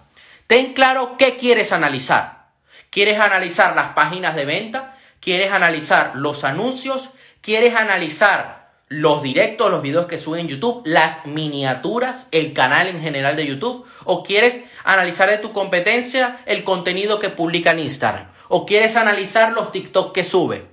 Ten 0.46 0.74
claro 0.74 1.16
qué 1.18 1.38
quieres 1.38 1.72
analizar. 1.72 2.50
¿Quieres 2.92 3.20
analizar 3.20 3.76
las 3.76 3.94
páginas 3.94 4.36
de 4.36 4.46
venta? 4.46 4.98
¿Quieres 5.20 5.52
analizar 5.52 6.12
los 6.16 6.44
anuncios? 6.44 7.12
¿Quieres 7.42 7.76
analizar 7.76 8.70
los 8.90 9.22
directos, 9.22 9.72
los 9.72 9.82
videos 9.82 10.08
que 10.08 10.18
suben 10.18 10.42
en 10.42 10.48
YouTube, 10.48 10.82
las 10.86 11.26
miniaturas, 11.26 12.28
el 12.32 12.54
canal 12.54 12.88
en 12.88 13.02
general 13.02 13.36
de 13.36 13.48
YouTube? 13.48 13.86
¿O 14.04 14.24
quieres 14.24 14.66
analizar 14.84 15.30
de 15.30 15.38
tu 15.38 15.54
competencia 15.54 16.42
el 16.46 16.64
contenido 16.64 17.20
que 17.20 17.30
publica 17.30 17.72
en 17.72 17.80
Instagram? 17.80 18.28
¿O 18.50 18.66
quieres 18.66 18.96
analizar 18.96 19.54
los 19.54 19.72
TikTok 19.72 20.14
que 20.14 20.24
sube? 20.24 20.66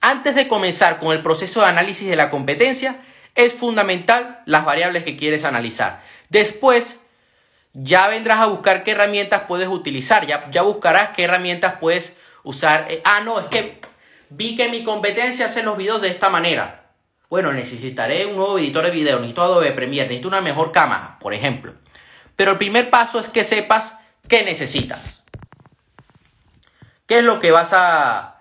Antes 0.00 0.34
de 0.34 0.46
comenzar 0.48 0.98
con 0.98 1.12
el 1.12 1.22
proceso 1.22 1.60
de 1.60 1.66
análisis 1.66 2.08
de 2.08 2.16
la 2.16 2.28
competencia, 2.30 3.00
es 3.34 3.54
fundamental 3.54 4.42
las 4.46 4.64
variables 4.64 5.04
que 5.04 5.16
quieres 5.16 5.44
analizar. 5.44 6.02
Después, 6.28 7.00
ya 7.72 8.08
vendrás 8.08 8.40
a 8.40 8.46
buscar 8.46 8.82
qué 8.82 8.92
herramientas 8.92 9.42
puedes 9.48 9.68
utilizar, 9.68 10.26
ya, 10.26 10.50
ya 10.50 10.62
buscarás 10.62 11.10
qué 11.10 11.24
herramientas 11.24 11.74
puedes 11.80 12.16
usar. 12.42 12.86
Eh, 12.90 13.00
ah, 13.04 13.20
no, 13.20 13.40
es 13.40 13.46
que 13.46 13.80
vi 14.30 14.56
que 14.56 14.68
mi 14.68 14.84
competencia 14.84 15.46
hace 15.46 15.62
los 15.62 15.76
videos 15.76 16.00
de 16.00 16.08
esta 16.08 16.28
manera. 16.28 16.86
Bueno, 17.30 17.52
necesitaré 17.52 18.26
un 18.26 18.36
nuevo 18.36 18.58
editor 18.58 18.84
de 18.84 18.90
video, 18.90 19.16
necesito 19.16 19.42
Adobe 19.42 19.72
Premiere, 19.72 20.08
necesito 20.08 20.28
una 20.28 20.42
mejor 20.42 20.70
cámara, 20.70 21.16
por 21.18 21.32
ejemplo. 21.32 21.74
Pero 22.36 22.52
el 22.52 22.58
primer 22.58 22.90
paso 22.90 23.18
es 23.18 23.30
que 23.30 23.44
sepas 23.44 23.98
qué 24.28 24.42
necesitas. 24.44 25.24
¿Qué 27.06 27.18
es 27.18 27.24
lo 27.24 27.40
que 27.40 27.50
vas 27.50 27.70
a, 27.72 28.32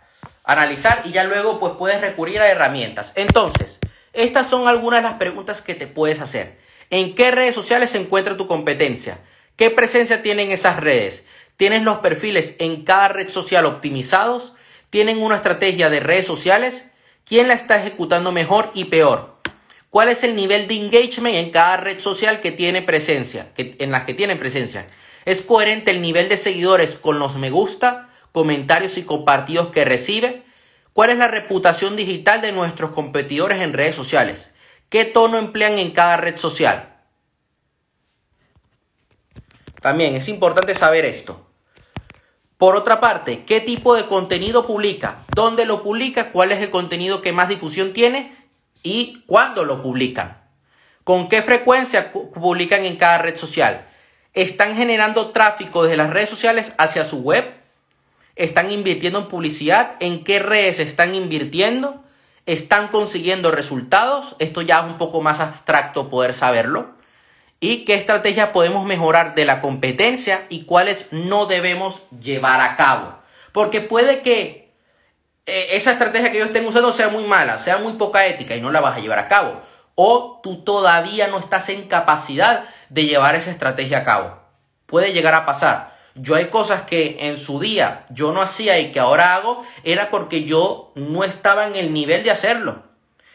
analizar 0.44 1.02
y 1.06 1.12
ya 1.12 1.24
luego 1.24 1.60
pues 1.60 1.74
puedes 1.78 2.02
recurrir 2.02 2.42
a 2.42 2.50
herramientas. 2.50 3.14
Entonces, 3.16 3.80
estas 4.14 4.50
son 4.50 4.68
algunas 4.68 5.02
de 5.02 5.10
las 5.10 5.18
preguntas 5.18 5.62
que 5.62 5.76
te 5.76 5.88
puedes 5.88 6.20
hacer. 6.20 6.58
¿En 6.90 7.16
qué 7.16 7.32
redes 7.32 7.56
sociales 7.56 7.92
se 7.92 8.00
encuentra 8.00 8.38
tu 8.38 8.48
competencia? 8.48 9.20
¿Qué 9.56 9.70
presencia 9.70 10.22
tienen 10.22 10.52
esas 10.52 10.78
redes? 10.78 11.26
¿Tienes 11.56 11.84
los 11.84 12.00
perfiles 12.00 12.56
en 12.60 12.84
cada 12.84 13.08
red 13.08 13.30
social 13.30 13.66
optimizados? 13.66 14.54
¿Tienen 14.90 15.22
una 15.22 15.38
estrategia 15.38 15.90
de 15.90 16.00
redes 16.00 16.28
sociales? 16.28 16.88
¿Quién 17.26 17.48
la 17.48 17.54
está 17.54 17.80
ejecutando 17.80 18.32
mejor 18.32 18.72
y 18.74 18.86
peor? 18.86 19.38
¿Cuál 19.90 20.10
es 20.10 20.24
el 20.24 20.36
nivel 20.36 20.68
de 20.68 20.76
engagement 20.76 21.36
en 21.36 21.52
cada 21.52 21.78
red 21.78 22.00
social 22.00 22.42
que 22.42 22.52
tiene 22.52 22.82
presencia, 22.82 23.52
en 23.56 23.92
las 23.92 24.04
que 24.06 24.14
tienen 24.14 24.40
presencia? 24.40 24.88
¿Es 25.26 25.42
coherente 25.42 25.92
el 25.92 26.02
nivel 26.02 26.30
de 26.30 26.38
seguidores 26.38 26.96
con 26.96 27.20
los 27.20 27.36
me 27.36 27.52
gusta, 27.52 28.10
comentarios 28.32 28.98
y 28.98 29.04
compartidos 29.04 29.68
que 29.68 29.86
recibe? 29.86 30.44
¿Cuál 30.94 31.12
es 31.12 31.18
la 31.18 31.30
reputación 31.30 31.96
digital 31.96 32.42
de 32.42 32.52
nuestros 32.52 32.92
competidores 32.92 33.62
en 33.62 33.74
redes 33.74 33.96
sociales? 33.96 34.54
¿Qué 34.90 35.06
tono 35.06 35.38
emplean 35.38 35.80
en 35.80 35.92
cada 35.92 36.18
red 36.18 36.36
social? 36.36 36.98
También 39.82 40.16
es 40.16 40.28
importante 40.28 40.76
saber 40.76 41.06
esto. 41.06 41.48
Por 42.58 42.76
otra 42.76 43.00
parte, 43.00 43.46
¿qué 43.46 43.62
tipo 43.62 43.96
de 43.96 44.06
contenido 44.06 44.68
publica? 44.68 45.24
¿Dónde 45.34 45.66
lo 45.66 45.82
publica? 45.82 46.32
¿Cuál 46.32 46.52
es 46.52 46.62
el 46.62 46.70
contenido 46.70 47.22
que 47.22 47.32
más 47.32 47.48
difusión 47.48 47.94
tiene? 47.94 48.36
¿Y 48.84 49.24
cuándo 49.26 49.64
lo 49.64 49.82
publican? 49.82 50.44
¿Con 51.06 51.30
qué 51.30 51.42
frecuencia 51.42 52.12
publican 52.12 52.84
en 52.84 52.98
cada 52.98 53.18
red 53.18 53.38
social? 53.38 53.88
¿Están 54.34 54.76
generando 54.76 55.32
tráfico 55.32 55.84
desde 55.84 55.98
las 55.98 56.10
redes 56.10 56.30
sociales 56.30 56.74
hacia 56.78 57.06
su 57.06 57.22
web? 57.22 57.61
¿Están 58.42 58.72
invirtiendo 58.72 59.20
en 59.20 59.28
publicidad? 59.28 59.98
¿En 60.00 60.24
qué 60.24 60.40
redes 60.40 60.80
están 60.80 61.14
invirtiendo? 61.14 62.04
¿Están 62.48 62.88
consiguiendo 62.88 63.52
resultados? 63.52 64.36
Esto 64.40 64.64
ya 64.64 64.80
es 64.80 64.86
un 64.86 64.98
poco 64.98 65.22
más 65.22 65.40
abstracto 65.40 66.10
poder 66.10 66.34
saberlo. 66.34 66.90
¿Y 67.60 67.86
qué 67.86 67.94
estrategia 67.94 68.52
podemos 68.52 68.84
mejorar 68.84 69.36
de 69.36 69.46
la 69.46 69.60
competencia 69.60 70.48
y 70.50 70.66
cuáles 70.66 71.06
no 71.12 71.46
debemos 71.46 72.02
llevar 72.20 72.62
a 72.62 72.76
cabo? 72.76 73.14
Porque 73.52 73.80
puede 73.80 74.24
que 74.24 74.74
eh, 75.46 75.68
esa 75.74 75.92
estrategia 75.92 76.32
que 76.32 76.40
yo 76.40 76.46
estén 76.46 76.66
usando 76.66 76.92
sea 76.94 77.10
muy 77.10 77.26
mala, 77.26 77.60
sea 77.60 77.78
muy 77.78 77.94
poca 77.94 78.26
ética 78.26 78.56
y 78.56 78.62
no 78.62 78.72
la 78.72 78.82
vas 78.82 78.98
a 78.98 79.02
llevar 79.02 79.20
a 79.20 79.28
cabo. 79.28 79.62
O 79.94 80.40
tú 80.42 80.64
todavía 80.64 81.28
no 81.28 81.38
estás 81.38 81.70
en 81.70 81.88
capacidad 81.88 82.64
de 82.90 83.06
llevar 83.06 83.36
esa 83.36 83.52
estrategia 83.52 84.00
a 84.00 84.04
cabo. 84.04 84.40
Puede 84.88 85.14
llegar 85.14 85.36
a 85.36 85.46
pasar. 85.46 85.91
Yo 86.16 86.36
hay 86.36 86.46
cosas 86.46 86.82
que 86.82 87.18
en 87.22 87.38
su 87.38 87.60
día 87.60 88.06
yo 88.10 88.34
no 88.34 88.42
hacía 88.42 88.80
y 88.80 88.92
que 88.92 89.00
ahora 89.00 89.36
hago, 89.36 89.64
era 89.84 90.10
porque 90.10 90.44
yo 90.44 90.92
no 90.96 91.24
estaba 91.24 91.68
en 91.68 91.76
el 91.76 91.94
nivel 91.94 92.24
de 92.24 92.32
hacerlo. 92.32 92.84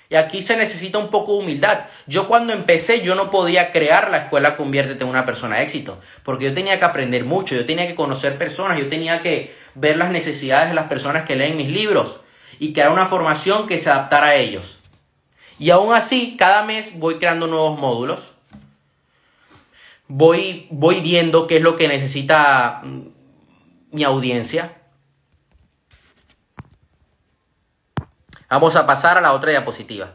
Y 0.09 0.14
aquí 0.14 0.40
se 0.42 0.56
necesita 0.56 0.99
un 0.99 1.09
poco 1.09 1.33
de 1.33 1.38
humildad. 1.38 1.87
Yo 2.06 2.28
cuando 2.28 2.52
empecé 2.52 3.00
yo 3.00 3.14
no 3.14 3.30
podía 3.30 3.73
crear 3.73 4.11
la 4.11 4.18
escuela 4.18 4.56
Conviértete 4.56 5.02
en 5.02 5.11
una 5.11 5.26
persona 5.26 5.56
de 5.56 5.64
éxito, 5.64 6.00
porque 6.23 6.45
yo 6.45 6.54
tenía 6.54 6.78
que 6.78 6.85
aprender 6.85 7.25
mucho, 7.25 7.56
yo 7.56 7.66
tenía 7.66 7.87
que 7.87 7.95
conocer 7.95 8.38
personas, 8.38 8.78
yo 8.78 8.88
tenía 8.88 9.23
que 9.23 9.56
ver 9.75 9.97
las 9.97 10.11
necesidades 10.11 10.68
de 10.68 10.75
las 10.75 10.87
personas 10.87 11.25
que 11.25 11.35
leen 11.35 11.56
mis 11.56 11.71
libros 11.71 12.21
y 12.59 12.73
crear 12.73 12.90
una 12.90 13.06
formación 13.06 13.66
que 13.66 13.78
se 13.78 13.90
adaptara 13.90 14.28
a 14.28 14.35
ellos. 14.37 14.78
Y 15.59 15.71
aún 15.71 15.95
así, 15.95 16.37
cada 16.38 16.62
mes 16.62 16.99
voy 16.99 17.16
creando 17.16 17.47
nuevos 17.47 17.78
módulos 17.78 18.36
voy, 20.08 20.66
voy 20.70 21.00
viendo 21.00 21.46
qué 21.46 21.56
es 21.56 21.62
lo 21.62 21.76
que 21.76 21.88
necesita 21.88 22.80
mm, 22.82 23.08
mi 23.92 24.04
audiencia. 24.04 24.72
Vamos 28.48 28.76
a 28.76 28.86
pasar 28.86 29.18
a 29.18 29.20
la 29.20 29.32
otra 29.32 29.50
diapositiva. 29.50 30.14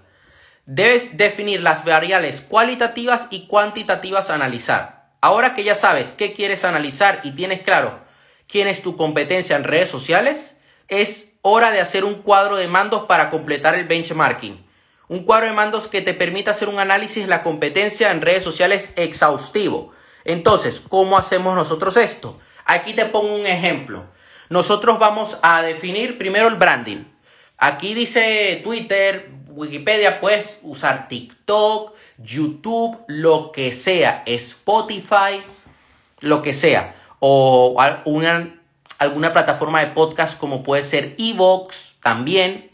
Debes 0.66 1.18
definir 1.18 1.62
las 1.62 1.84
variables 1.84 2.42
cualitativas 2.42 3.28
y 3.30 3.48
cuantitativas 3.48 4.30
a 4.30 4.36
analizar. 4.36 5.12
Ahora 5.20 5.54
que 5.54 5.64
ya 5.64 5.76
sabes 5.76 6.14
qué 6.18 6.34
quieres 6.34 6.64
analizar 6.64 7.20
y 7.24 7.32
tienes 7.32 7.62
claro 7.62 8.00
quién 8.48 8.68
es 8.68 8.82
tu 8.82 8.96
competencia 8.96 9.56
en 9.56 9.64
redes 9.64 9.90
sociales, 9.90 10.58
es 10.88 11.38
hora 11.42 11.72
de 11.72 11.82
hacer 11.82 12.06
un 12.06 12.16
cuadro 12.16 12.56
de 12.56 12.68
mandos 12.68 13.04
para 13.04 13.30
completar 13.30 13.76
el 13.76 13.88
benchmarking 13.88 14.71
un 15.12 15.26
cuadro 15.26 15.48
de 15.48 15.52
mandos 15.52 15.90
que 15.90 16.02
te 16.02 16.14
permita 16.14 16.52
hacer 16.52 16.70
un 16.70 16.80
análisis 16.80 17.24
de 17.24 17.30
la 17.30 17.44
competencia 17.44 18.12
en 18.12 18.22
redes 18.22 18.46
sociales 18.46 18.94
exhaustivo. 18.96 19.92
Entonces, 20.24 20.80
¿cómo 20.80 21.18
hacemos 21.18 21.54
nosotros 21.54 21.98
esto? 21.98 22.40
Aquí 22.64 22.94
te 22.94 23.04
pongo 23.04 23.36
un 23.36 23.46
ejemplo. 23.46 24.06
Nosotros 24.48 25.00
vamos 25.00 25.38
a 25.42 25.64
definir 25.64 26.18
primero 26.18 26.48
el 26.48 26.56
branding. 26.56 27.04
Aquí 27.58 27.94
dice 27.94 28.62
Twitter, 28.64 29.30
Wikipedia, 29.50 30.22
puedes 30.22 30.60
usar 30.64 31.10
TikTok, 31.10 31.94
YouTube, 32.18 33.04
lo 33.08 33.52
que 33.52 33.74
sea, 33.74 34.24
Spotify, 34.26 35.44
lo 36.22 36.42
que 36.42 36.54
sea. 36.54 36.96
O 37.20 37.76
alguna 37.82 39.34
plataforma 39.34 39.82
de 39.82 39.88
podcast 39.88 40.40
como 40.40 40.64
puede 40.64 40.84
ser 40.84 41.16
Evox 41.18 41.98
también. 42.02 42.72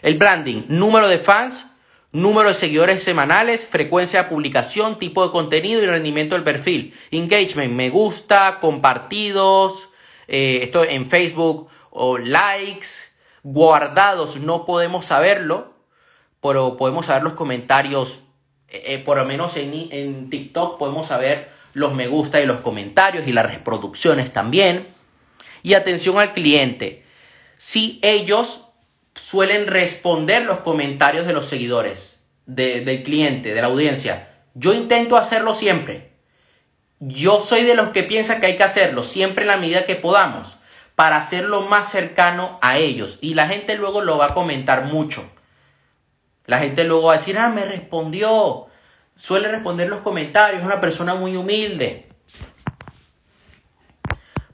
El 0.00 0.16
branding, 0.16 0.64
número 0.68 1.08
de 1.08 1.18
fans, 1.18 1.66
número 2.12 2.48
de 2.48 2.54
seguidores 2.54 3.02
semanales, 3.02 3.66
frecuencia 3.66 4.24
de 4.24 4.28
publicación, 4.28 4.98
tipo 4.98 5.24
de 5.24 5.32
contenido 5.32 5.82
y 5.82 5.86
rendimiento 5.86 6.34
del 6.34 6.44
perfil. 6.44 6.94
Engagement, 7.10 7.72
me 7.72 7.90
gusta, 7.90 8.58
compartidos, 8.60 9.88
eh, 10.28 10.60
esto 10.62 10.84
en 10.84 11.06
Facebook 11.06 11.68
o 11.90 12.18
likes, 12.18 12.88
guardados, 13.42 14.36
no 14.36 14.66
podemos 14.66 15.06
saberlo, 15.06 15.72
pero 16.40 16.76
podemos 16.76 17.06
saber 17.06 17.22
los 17.22 17.32
comentarios, 17.32 18.20
eh, 18.68 18.82
eh, 18.86 18.98
por 18.98 19.16
lo 19.16 19.24
menos 19.24 19.56
en, 19.56 19.88
en 19.90 20.30
TikTok 20.30 20.78
podemos 20.78 21.06
saber 21.06 21.50
los 21.72 21.94
me 21.94 22.06
gusta 22.08 22.40
y 22.40 22.46
los 22.46 22.60
comentarios 22.60 23.26
y 23.26 23.32
las 23.32 23.50
reproducciones 23.50 24.32
también. 24.32 24.86
Y 25.62 25.74
atención 25.74 26.18
al 26.18 26.32
cliente. 26.32 27.04
Si 27.56 28.00
ellos 28.02 28.71
suelen 29.14 29.66
responder 29.66 30.44
los 30.44 30.58
comentarios 30.58 31.26
de 31.26 31.32
los 31.32 31.46
seguidores, 31.46 32.20
del 32.46 33.02
cliente, 33.02 33.54
de 33.54 33.60
la 33.60 33.68
audiencia. 33.68 34.28
Yo 34.54 34.74
intento 34.74 35.16
hacerlo 35.16 35.54
siempre. 35.54 36.12
Yo 37.00 37.40
soy 37.40 37.64
de 37.64 37.74
los 37.74 37.88
que 37.88 38.02
piensa 38.02 38.38
que 38.38 38.46
hay 38.46 38.56
que 38.56 38.62
hacerlo 38.62 39.02
siempre 39.02 39.42
en 39.42 39.48
la 39.48 39.56
medida 39.56 39.86
que 39.86 39.96
podamos 39.96 40.56
para 40.94 41.16
hacerlo 41.16 41.62
más 41.62 41.90
cercano 41.90 42.58
a 42.62 42.78
ellos. 42.78 43.18
Y 43.20 43.34
la 43.34 43.48
gente 43.48 43.76
luego 43.76 44.02
lo 44.02 44.18
va 44.18 44.26
a 44.26 44.34
comentar 44.34 44.84
mucho. 44.84 45.28
La 46.46 46.58
gente 46.58 46.84
luego 46.84 47.08
va 47.08 47.14
a 47.14 47.16
decir, 47.18 47.38
ah, 47.38 47.48
me 47.48 47.64
respondió. 47.64 48.66
Suele 49.16 49.48
responder 49.48 49.88
los 49.88 50.00
comentarios, 50.00 50.60
es 50.60 50.66
una 50.66 50.80
persona 50.80 51.14
muy 51.14 51.36
humilde. 51.36 52.08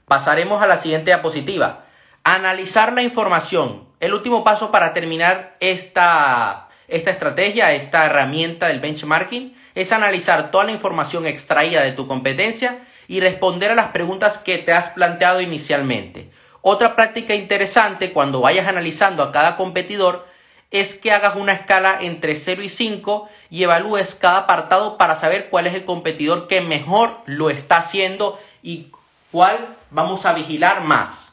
Pasaremos 0.05 0.61
a 0.61 0.67
la 0.67 0.77
siguiente 0.77 1.11
diapositiva. 1.11 1.85
Analizar 2.23 2.93
la 2.93 3.01
información. 3.01 3.88
El 3.99 4.13
último 4.13 4.45
paso 4.45 4.71
para 4.71 4.93
terminar 4.93 5.57
esta, 5.59 6.69
esta 6.87 7.11
estrategia, 7.11 7.73
esta 7.73 8.05
herramienta 8.05 8.67
del 8.67 8.79
benchmarking, 8.79 9.55
es 9.75 9.91
analizar 9.91 10.51
toda 10.51 10.63
la 10.63 10.71
información 10.71 11.27
extraída 11.27 11.83
de 11.83 11.91
tu 11.91 12.07
competencia 12.07 12.79
y 13.09 13.19
responder 13.19 13.71
a 13.71 13.75
las 13.75 13.89
preguntas 13.89 14.37
que 14.37 14.57
te 14.57 14.71
has 14.71 14.91
planteado 14.91 15.41
inicialmente. 15.41 16.29
Otra 16.61 16.95
práctica 16.95 17.35
interesante 17.35 18.13
cuando 18.13 18.39
vayas 18.39 18.67
analizando 18.67 19.21
a 19.21 19.33
cada 19.33 19.57
competidor 19.57 20.27
es 20.71 20.93
que 20.93 21.11
hagas 21.11 21.35
una 21.35 21.53
escala 21.53 21.97
entre 22.01 22.35
0 22.35 22.61
y 22.61 22.69
5 22.69 23.29
y 23.49 23.63
evalúes 23.63 24.15
cada 24.15 24.39
apartado 24.39 24.97
para 24.97 25.15
saber 25.15 25.49
cuál 25.49 25.67
es 25.67 25.73
el 25.73 25.83
competidor 25.83 26.47
que 26.47 26.61
mejor 26.61 27.11
lo 27.25 27.49
está 27.49 27.77
haciendo 27.77 28.39
y 28.61 28.91
cuál 29.31 29.75
vamos 29.89 30.25
a 30.25 30.33
vigilar 30.33 30.81
más. 30.81 31.28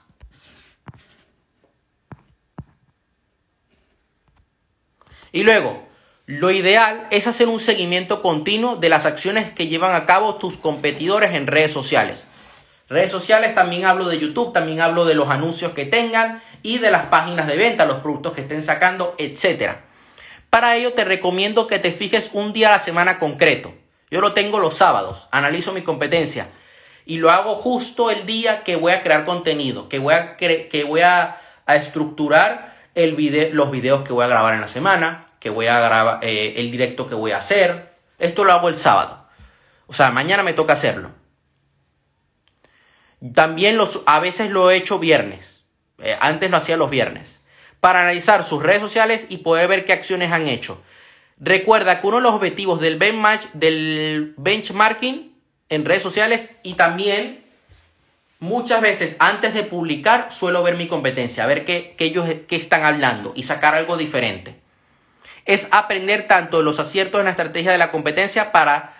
Y 5.37 5.43
luego, 5.43 5.87
lo 6.25 6.50
ideal 6.50 7.09
es 7.11 7.26
hacer 7.26 7.49
un 7.49 7.61
seguimiento 7.61 8.23
continuo 8.23 8.76
de 8.76 8.88
las 8.88 9.05
acciones 9.05 9.50
que 9.50 9.69
llevan 9.69 9.95
a 9.95 10.07
cabo 10.07 10.37
tus 10.37 10.57
competidores 10.57 11.35
en 11.35 11.47
redes 11.47 11.73
sociales. 11.73 12.26
Redes 12.88 13.11
sociales 13.11 13.55
también 13.55 13.85
hablo 13.85 14.09
de 14.09 14.19
YouTube, 14.19 14.55
también 14.55 14.81
hablo 14.81 15.05
de 15.05 15.14
los 15.14 15.28
anuncios 15.28 15.73
que 15.73 15.85
tengan 15.85 16.43
y 16.62 16.78
de 16.78 16.90
las 16.90 17.09
páginas 17.09 17.47
de 17.49 17.59
venta, 17.59 17.85
los 17.85 17.99
productos 17.99 18.33
que 18.33 18.40
estén 18.40 18.62
sacando, 18.62 19.14
etc. 19.19 19.73
Para 20.49 20.75
ello 20.75 20.95
te 20.95 21.05
recomiendo 21.05 21.66
que 21.66 21.81
te 21.81 21.93
fijes 21.93 22.31
un 22.33 22.55
día 22.55 22.69
a 22.69 22.78
la 22.78 22.78
semana 22.78 23.19
concreto. 23.19 23.75
Yo 24.11 24.23
lo 24.23 24.33
tengo 24.33 24.59
los 24.59 24.78
sábados, 24.78 25.28
analizo 25.33 25.75
mi 25.75 25.83
competencia 25.83 26.47
y 27.05 27.19
lo 27.19 27.31
hago 27.31 27.57
justo 27.57 28.11
el 28.11 28.25
día 28.25 28.62
que 28.62 28.76
voy 28.76 28.93
a 28.93 29.02
crear 29.02 29.26
contenido, 29.26 29.90
que 29.90 29.99
voy 29.99 30.14
a, 30.14 30.38
que 30.38 30.85
voy 30.88 31.02
a, 31.02 31.43
estructurar 31.69 32.75
el 32.95 33.52
los 33.52 33.71
videos 33.71 34.00
que 34.00 34.14
voy 34.14 34.25
a 34.25 34.28
grabar 34.28 34.55
en 34.55 34.62
la 34.62 34.69
semana, 34.69 35.25
que 35.47 35.50
voy 35.50 35.69
a 35.69 35.79
grabar, 35.79 36.19
eh, 36.23 36.55
el 36.57 36.73
directo 36.73 37.09
que 37.09 37.15
voy 37.15 37.31
a 37.31 37.37
hacer. 37.37 37.95
Esto 38.19 38.43
lo 38.43 38.53
hago 38.53 38.69
el 38.69 38.75
sábado. 38.75 39.29
O 39.87 39.93
sea, 39.93 40.11
mañana 40.11 40.43
me 40.43 40.55
toca 40.55 40.73
hacerlo. 40.73 41.12
También 43.33 43.76
los, 43.76 44.03
a 44.07 44.19
veces 44.19 44.50
lo 44.50 44.73
he 44.73 44.76
hecho 44.76 44.99
viernes. 44.99 45.62
Eh, 46.03 46.17
antes 46.19 46.50
lo 46.50 46.57
hacía 46.57 46.76
los 46.76 46.91
viernes. 46.91 47.41
para 47.79 48.00
analizar 48.00 48.43
sus 48.43 48.61
redes 48.61 48.81
sociales 48.81 49.26
y 49.29 49.37
poder 49.37 49.69
ver 49.69 49.85
qué 49.85 49.93
acciones 49.93 50.33
han 50.33 50.49
hecho. 50.49 50.83
Recuerda 51.38 52.00
que 52.00 52.09
uno 52.09 52.17
de 52.17 52.25
los 52.25 52.35
objetivos 52.35 52.81
del, 52.81 52.99
del 53.53 54.35
benchmarking 54.37 55.33
en 55.69 55.85
redes 55.85 56.03
sociales 56.03 56.57
y 56.65 56.75
también 56.75 57.45
muchas 58.41 58.81
veces 58.81 59.15
antes 59.21 59.55
de 59.55 59.62
publicar 59.62 60.33
suelo 60.33 60.65
ver 60.65 60.76
mi 60.76 60.88
competencia, 60.88 61.45
a 61.45 61.47
ver 61.47 61.65
qué, 61.65 61.95
ellos 62.00 62.26
qué 62.49 62.57
están 62.57 62.83
hablando 62.83 63.33
y 63.37 63.45
sacar 63.45 63.76
algo 63.76 63.97
diferente. 63.97 64.66
Es 65.47 65.69
aprender 65.71 66.26
tanto 66.26 66.62
los 66.62 66.79
aciertos 66.81 67.21
en 67.21 67.25
la 67.25 67.31
estrategia 67.31 67.73
de 67.73 67.79
la 67.79 67.91
competencia 67.91 68.53
para 68.53 68.95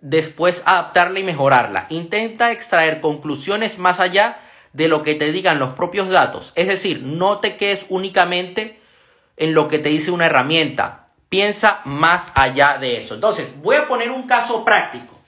después 0.00 0.62
adaptarla 0.64 1.18
y 1.18 1.24
mejorarla. 1.24 1.86
Intenta 1.90 2.52
extraer 2.52 3.00
conclusiones 3.00 3.78
más 3.78 4.00
allá 4.00 4.38
de 4.72 4.88
lo 4.88 5.02
que 5.02 5.14
te 5.14 5.32
digan 5.32 5.58
los 5.58 5.70
propios 5.70 6.08
datos. 6.08 6.52
Es 6.54 6.68
decir, 6.68 7.02
no 7.02 7.38
te 7.38 7.56
quedes 7.56 7.86
únicamente 7.88 8.78
en 9.36 9.54
lo 9.54 9.68
que 9.68 9.78
te 9.78 9.88
dice 9.88 10.10
una 10.10 10.26
herramienta. 10.26 11.08
Piensa 11.28 11.80
más 11.84 12.30
allá 12.34 12.78
de 12.78 12.98
eso. 12.98 13.14
Entonces, 13.14 13.54
voy 13.60 13.76
a 13.76 13.88
poner 13.88 14.10
un 14.10 14.26
caso 14.26 14.64
práctico. 14.64 15.18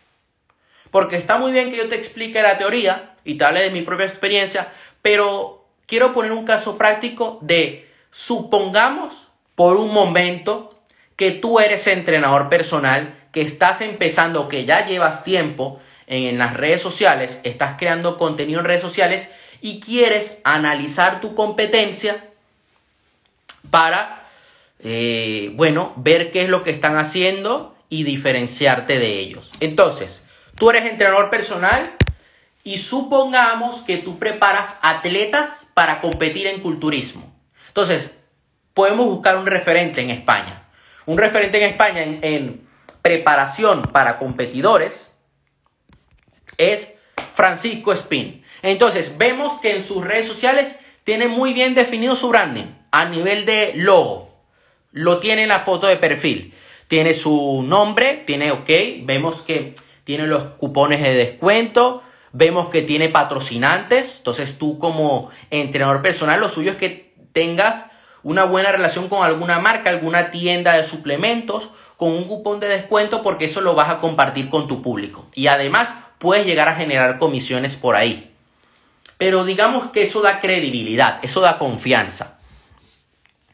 Porque 0.90 1.16
está 1.16 1.38
muy 1.38 1.52
bien 1.52 1.70
que 1.70 1.76
yo 1.76 1.88
te 1.88 1.96
explique 1.96 2.40
la 2.40 2.58
teoría 2.58 3.16
y 3.24 3.36
te 3.36 3.44
hable 3.44 3.60
de 3.60 3.70
mi 3.70 3.82
propia 3.82 4.06
experiencia, 4.06 4.72
pero 5.02 5.66
quiero 5.86 6.12
poner 6.12 6.32
un 6.32 6.44
caso 6.44 6.78
práctico 6.78 7.38
de, 7.42 7.90
supongamos 8.10 9.27
por 9.58 9.76
un 9.76 9.92
momento 9.92 10.74
que 11.16 11.32
tú 11.32 11.58
eres 11.58 11.86
entrenador 11.86 12.48
personal, 12.48 13.14
que 13.32 13.42
estás 13.42 13.82
empezando, 13.82 14.48
que 14.48 14.64
ya 14.64 14.86
llevas 14.86 15.24
tiempo 15.24 15.80
en 16.06 16.38
las 16.38 16.54
redes 16.54 16.80
sociales, 16.80 17.40
estás 17.42 17.76
creando 17.76 18.16
contenido 18.16 18.60
en 18.60 18.66
redes 18.66 18.80
sociales 18.80 19.28
y 19.60 19.80
quieres 19.80 20.38
analizar 20.44 21.20
tu 21.20 21.34
competencia 21.34 22.24
para, 23.70 24.26
eh, 24.78 25.52
bueno, 25.56 25.92
ver 25.96 26.30
qué 26.30 26.44
es 26.44 26.48
lo 26.48 26.62
que 26.62 26.70
están 26.70 26.96
haciendo 26.96 27.76
y 27.90 28.04
diferenciarte 28.04 28.98
de 28.98 29.18
ellos. 29.18 29.50
Entonces, 29.60 30.22
Tú 30.58 30.70
eres 30.70 30.90
entrenador 30.90 31.30
personal 31.30 31.92
y 32.64 32.78
supongamos 32.78 33.82
que 33.82 33.98
tú 33.98 34.18
preparas 34.18 34.76
atletas 34.82 35.66
para 35.72 36.00
competir 36.00 36.48
en 36.48 36.60
culturismo. 36.60 37.32
Entonces, 37.68 38.17
podemos 38.78 39.06
buscar 39.06 39.36
un 39.36 39.46
referente 39.48 40.00
en 40.02 40.10
España. 40.10 40.68
Un 41.04 41.18
referente 41.18 41.56
en 41.56 41.64
España 41.64 42.00
en, 42.00 42.68
preparación 43.02 43.82
para 43.82 44.18
competidores 44.18 45.12
es 46.58 46.94
Francisco 47.34 47.92
Spin. 47.92 48.44
Entonces, 48.62 49.18
vemos 49.18 49.54
que 49.60 49.74
en 49.74 49.82
sus 49.82 50.04
redes 50.04 50.28
sociales 50.28 50.78
tiene 51.02 51.26
muy 51.26 51.54
bien 51.54 51.74
definido 51.74 52.14
su 52.14 52.28
branding 52.28 52.66
a 52.92 53.06
nivel 53.06 53.46
de 53.46 53.72
logo. 53.74 54.44
Lo 54.92 55.18
tiene 55.18 55.42
en 55.42 55.48
la 55.48 55.58
foto 55.58 55.88
de 55.88 55.96
perfil. 55.96 56.54
Tiene 56.86 57.14
su 57.14 57.64
nombre, 57.66 58.22
tiene 58.28 58.52
OK. 58.52 58.70
Vemos 59.02 59.42
que 59.42 59.74
tiene 60.04 60.28
los 60.28 60.44
cupones 60.44 61.02
de 61.02 61.14
descuento, 61.14 62.04
vemos 62.32 62.68
que 62.68 62.82
tiene 62.82 63.08
patrocinantes, 63.08 64.18
entonces 64.18 64.56
tú 64.56 64.78
como 64.78 65.30
entrenador 65.50 66.00
personal 66.00 66.38
lo 66.38 66.48
suyo 66.48 66.70
es 66.70 66.76
que 66.76 67.16
tengas 67.32 67.87
una 68.22 68.44
buena 68.44 68.72
relación 68.72 69.08
con 69.08 69.24
alguna 69.24 69.58
marca, 69.58 69.90
alguna 69.90 70.30
tienda 70.30 70.72
de 70.72 70.84
suplementos, 70.84 71.70
con 71.96 72.12
un 72.12 72.24
cupón 72.24 72.60
de 72.60 72.68
descuento 72.68 73.22
porque 73.22 73.46
eso 73.46 73.60
lo 73.60 73.74
vas 73.74 73.90
a 73.90 74.00
compartir 74.00 74.48
con 74.48 74.68
tu 74.68 74.82
público. 74.82 75.26
Y 75.34 75.48
además 75.48 75.92
puedes 76.18 76.46
llegar 76.46 76.68
a 76.68 76.74
generar 76.74 77.18
comisiones 77.18 77.76
por 77.76 77.96
ahí. 77.96 78.32
Pero 79.18 79.44
digamos 79.44 79.90
que 79.90 80.02
eso 80.02 80.22
da 80.22 80.40
credibilidad, 80.40 81.18
eso 81.22 81.40
da 81.40 81.58
confianza. 81.58 82.38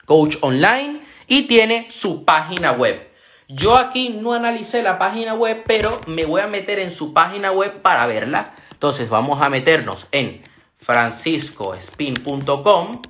Coach 0.05 0.37
online 0.43 1.01
y 1.27 1.45
tiene 1.45 1.91
su 1.91 2.25
página 2.25 2.73
web. 2.73 3.11
Yo 3.49 3.77
aquí 3.77 4.11
no 4.11 4.35
analicé 4.35 4.83
la 4.83 4.99
página 4.99 5.35
web, 5.35 5.65
pero 5.67 6.01
me 6.07 6.25
voy 6.25 6.43
a 6.43 6.47
meter 6.47 6.79
en 6.79 6.91
su 6.91 7.15
página 7.15 7.53
web 7.53 7.83
para 7.83 8.07
verla. 8.07 8.55
Entonces 8.73 9.09
vamos 9.09 9.41
a 9.41 9.49
meternos 9.49 10.07
en 10.13 10.43
franciscospin.com. 10.79 13.03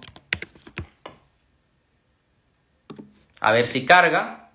A 3.44 3.52
ver 3.52 3.66
si 3.66 3.84
carga. 3.84 4.48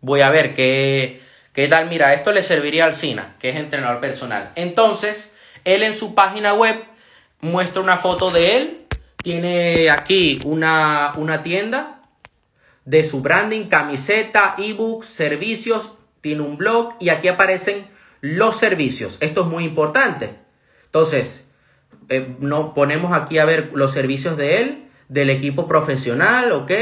Voy 0.00 0.20
a 0.20 0.28
ver 0.28 0.54
qué, 0.54 1.22
qué 1.54 1.66
tal. 1.66 1.88
Mira, 1.88 2.12
esto 2.12 2.30
le 2.30 2.42
serviría 2.42 2.84
al 2.84 2.94
SINA, 2.94 3.36
que 3.38 3.48
es 3.48 3.56
entrenador 3.56 4.00
personal. 4.00 4.52
Entonces, 4.54 5.32
él 5.64 5.82
en 5.82 5.94
su 5.94 6.14
página 6.14 6.52
web 6.52 6.76
muestra 7.40 7.80
una 7.80 7.96
foto 7.96 8.30
de 8.30 8.56
él. 8.56 8.86
Tiene 9.16 9.88
aquí 9.88 10.40
una, 10.44 11.14
una 11.16 11.42
tienda 11.42 12.02
de 12.84 13.02
su 13.02 13.22
branding, 13.22 13.68
camiseta, 13.68 14.56
ebooks, 14.58 15.06
servicios, 15.06 15.94
tiene 16.20 16.42
un 16.42 16.58
blog 16.58 16.96
y 17.00 17.08
aquí 17.08 17.28
aparecen 17.28 17.86
los 18.20 18.56
servicios. 18.56 19.16
Esto 19.20 19.40
es 19.42 19.46
muy 19.46 19.64
importante. 19.64 20.34
Entonces, 20.84 21.46
eh, 22.10 22.36
nos 22.40 22.74
ponemos 22.74 23.12
aquí 23.12 23.38
a 23.38 23.46
ver 23.46 23.70
los 23.72 23.92
servicios 23.92 24.36
de 24.36 24.60
él, 24.60 24.83
del 25.08 25.30
equipo 25.30 25.66
profesional, 25.66 26.52
¿ok? 26.52 26.72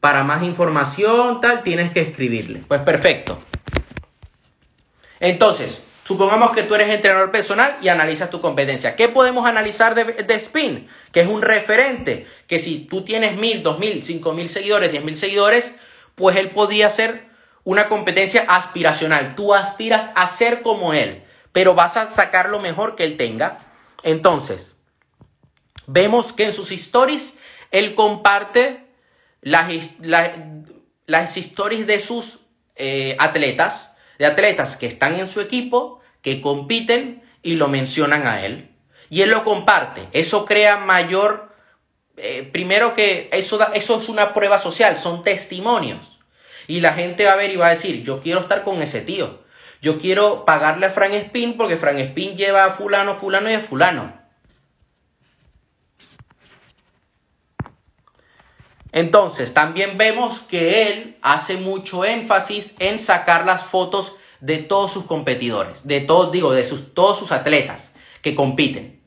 Para 0.00 0.24
más 0.24 0.42
información, 0.42 1.40
tal, 1.40 1.62
tienes 1.62 1.92
que 1.92 2.00
escribirle. 2.00 2.62
Pues 2.68 2.80
perfecto. 2.80 3.38
Entonces, 5.20 5.86
Supongamos 6.06 6.52
que 6.52 6.62
tú 6.62 6.76
eres 6.76 6.88
entrenador 6.88 7.32
personal 7.32 7.78
y 7.82 7.88
analizas 7.88 8.30
tu 8.30 8.40
competencia. 8.40 8.94
¿Qué 8.94 9.08
podemos 9.08 9.44
analizar 9.44 9.96
de, 9.96 10.34
Spin? 10.36 10.86
Que 11.10 11.22
es 11.22 11.26
un 11.26 11.42
referente, 11.42 12.28
que 12.46 12.60
si 12.60 12.84
tú 12.84 13.02
tienes 13.02 13.36
mil, 13.36 13.64
dos 13.64 13.80
mil, 13.80 14.04
cinco 14.04 14.32
mil 14.32 14.48
seguidores, 14.48 14.92
diez 14.92 15.02
mil 15.02 15.16
seguidores, 15.16 15.74
pues 16.14 16.36
él 16.36 16.50
podría 16.50 16.90
ser 16.90 17.24
una 17.64 17.88
competencia 17.88 18.44
aspiracional. 18.46 19.34
Tú 19.34 19.52
aspiras 19.52 20.12
a 20.14 20.28
ser 20.28 20.62
como 20.62 20.94
él, 20.94 21.24
pero 21.50 21.74
vas 21.74 21.96
a 21.96 22.06
sacar 22.06 22.50
lo 22.50 22.60
mejor 22.60 22.94
que 22.94 23.02
él 23.02 23.16
tenga. 23.16 23.58
Entonces, 24.04 24.75
vemos 25.86 26.32
que 26.32 26.44
en 26.46 26.52
sus 26.52 26.70
stories 26.72 27.36
él 27.70 27.94
comparte 27.94 28.86
las, 29.40 29.70
las, 31.06 31.36
stories 31.36 31.86
de 31.86 32.00
sus 32.00 32.40
eh, 32.76 33.16
atletas 33.18 33.92
de 34.18 34.26
atletas 34.26 34.76
que 34.76 34.86
están 34.86 35.18
en 35.18 35.28
su 35.28 35.40
equipo, 35.40 36.00
que 36.22 36.40
compiten 36.40 37.22
y 37.42 37.54
lo 37.54 37.68
mencionan 37.68 38.26
a 38.26 38.44
él. 38.44 38.70
Y 39.08 39.22
él 39.22 39.30
lo 39.30 39.44
comparte. 39.44 40.02
Eso 40.12 40.44
crea 40.44 40.78
mayor... 40.78 41.54
Eh, 42.18 42.48
primero 42.50 42.94
que 42.94 43.28
eso, 43.32 43.60
eso 43.74 43.98
es 43.98 44.08
una 44.08 44.32
prueba 44.32 44.58
social, 44.58 44.96
son 44.96 45.22
testimonios. 45.22 46.18
Y 46.66 46.80
la 46.80 46.94
gente 46.94 47.26
va 47.26 47.34
a 47.34 47.36
ver 47.36 47.50
y 47.50 47.56
va 47.56 47.66
a 47.66 47.70
decir, 47.70 48.02
yo 48.02 48.20
quiero 48.20 48.40
estar 48.40 48.64
con 48.64 48.80
ese 48.80 49.02
tío. 49.02 49.44
Yo 49.82 49.98
quiero 49.98 50.46
pagarle 50.46 50.86
a 50.86 50.90
Frank 50.90 51.12
Spin 51.12 51.58
porque 51.58 51.76
Frank 51.76 51.98
Spin 51.98 52.36
lleva 52.36 52.64
a 52.64 52.70
fulano, 52.70 53.14
fulano 53.16 53.50
y 53.50 53.54
a 53.54 53.60
fulano. 53.60 54.15
Entonces, 58.96 59.52
también 59.52 59.98
vemos 59.98 60.40
que 60.40 60.88
él 60.88 61.18
hace 61.20 61.58
mucho 61.58 62.06
énfasis 62.06 62.74
en 62.78 62.98
sacar 62.98 63.44
las 63.44 63.62
fotos 63.62 64.16
de 64.40 64.56
todos 64.56 64.90
sus 64.90 65.04
competidores, 65.04 65.86
de 65.86 66.00
todos, 66.00 66.32
digo, 66.32 66.54
de 66.54 66.64
sus, 66.64 66.94
todos 66.94 67.18
sus 67.18 67.30
atletas 67.30 67.92
que 68.22 68.34
compiten. 68.34 69.02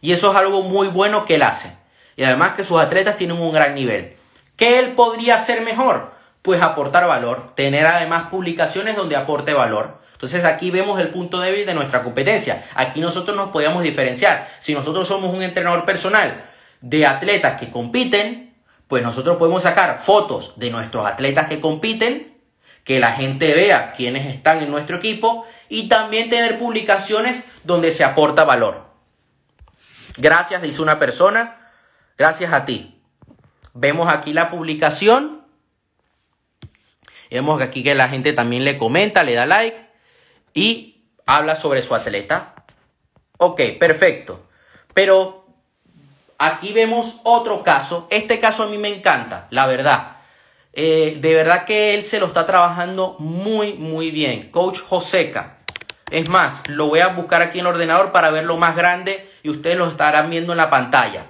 Y 0.00 0.10
eso 0.10 0.32
es 0.32 0.36
algo 0.36 0.62
muy 0.62 0.88
bueno 0.88 1.24
que 1.26 1.36
él 1.36 1.44
hace. 1.44 1.72
Y 2.16 2.24
además 2.24 2.54
que 2.56 2.64
sus 2.64 2.80
atletas 2.80 3.14
tienen 3.14 3.38
un 3.38 3.52
gran 3.52 3.76
nivel. 3.76 4.16
¿Qué 4.56 4.80
él 4.80 4.94
podría 4.94 5.36
hacer 5.36 5.60
mejor? 5.60 6.10
Pues 6.42 6.60
aportar 6.60 7.06
valor, 7.06 7.54
tener 7.54 7.86
además 7.86 8.30
publicaciones 8.32 8.96
donde 8.96 9.14
aporte 9.14 9.54
valor. 9.54 10.00
Entonces 10.14 10.44
aquí 10.44 10.72
vemos 10.72 10.98
el 10.98 11.10
punto 11.10 11.38
débil 11.38 11.66
de 11.66 11.74
nuestra 11.74 12.02
competencia. 12.02 12.64
Aquí 12.74 13.00
nosotros 13.00 13.36
nos 13.36 13.50
podemos 13.50 13.84
diferenciar. 13.84 14.48
Si 14.58 14.74
nosotros 14.74 15.06
somos 15.06 15.32
un 15.32 15.42
entrenador 15.44 15.84
personal 15.84 16.50
de 16.80 17.06
atletas 17.06 17.60
que 17.60 17.70
compiten, 17.70 18.53
pues 18.88 19.02
nosotros 19.02 19.36
podemos 19.36 19.62
sacar 19.62 19.98
fotos 19.98 20.58
de 20.58 20.70
nuestros 20.70 21.06
atletas 21.06 21.48
que 21.48 21.60
compiten 21.60 22.34
que 22.84 23.00
la 23.00 23.12
gente 23.12 23.54
vea 23.54 23.92
quiénes 23.92 24.26
están 24.26 24.62
en 24.62 24.70
nuestro 24.70 24.98
equipo 24.98 25.46
y 25.68 25.88
también 25.88 26.28
tener 26.28 26.58
publicaciones 26.58 27.46
donde 27.64 27.90
se 27.90 28.04
aporta 28.04 28.44
valor. 28.44 28.84
Gracias, 30.16 30.62
dice 30.62 30.82
una 30.82 30.98
persona. 30.98 31.70
Gracias 32.16 32.52
a 32.52 32.64
ti. 32.64 33.00
Vemos 33.72 34.08
aquí 34.08 34.32
la 34.32 34.50
publicación. 34.50 35.42
Vemos 37.30 37.60
aquí 37.60 37.82
que 37.82 37.94
la 37.94 38.08
gente 38.08 38.32
también 38.32 38.64
le 38.64 38.78
comenta, 38.78 39.24
le 39.24 39.34
da 39.34 39.46
like 39.46 39.88
y 40.52 41.02
habla 41.26 41.56
sobre 41.56 41.82
su 41.82 41.94
atleta. 41.94 42.54
Ok, 43.38 43.60
perfecto. 43.80 44.46
Pero 44.92 45.43
aquí 46.38 46.72
vemos 46.72 47.20
otro 47.24 47.62
caso. 47.62 48.06
Este 48.10 48.40
caso 48.40 48.64
a 48.64 48.68
mí 48.68 48.78
me 48.78 48.88
encanta, 48.88 49.46
la 49.50 49.66
verdad. 49.66 50.16
Eh, 50.72 51.18
de 51.20 51.34
verdad 51.34 51.64
que 51.64 51.94
él 51.94 52.02
se 52.02 52.18
lo 52.18 52.26
está 52.26 52.46
trabajando 52.46 53.16
muy, 53.18 53.74
muy 53.74 54.10
bien. 54.10 54.50
Coach 54.50 54.80
Joseca. 54.80 55.58
Es 56.10 56.28
más, 56.28 56.68
lo 56.68 56.86
voy 56.86 57.00
a 57.00 57.08
buscar 57.08 57.42
aquí 57.42 57.58
en 57.58 57.66
el 57.66 57.72
ordenador 57.72 58.12
para 58.12 58.30
verlo 58.30 58.56
más 58.56 58.76
grande 58.76 59.30
y 59.42 59.50
ustedes 59.50 59.76
lo 59.76 59.88
estarán 59.88 60.30
viendo 60.30 60.52
en 60.52 60.58
la 60.58 60.70
pantalla. 60.70 61.26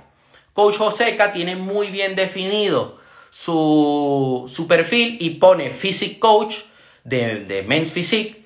Coach 0.53 0.77
Joseca 0.77 1.33
tiene 1.33 1.57
muy 1.57 1.89
bien 1.89 2.17
definido 2.17 2.99
su, 3.31 4.51
su 4.53 4.67
perfil 4.67 5.19
y 5.21 5.31
pone 5.31 5.71
Physique 5.71 6.19
Coach 6.19 6.57
de, 7.03 7.45
de 7.45 7.63
Men's 7.63 7.93
Physique 7.93 8.44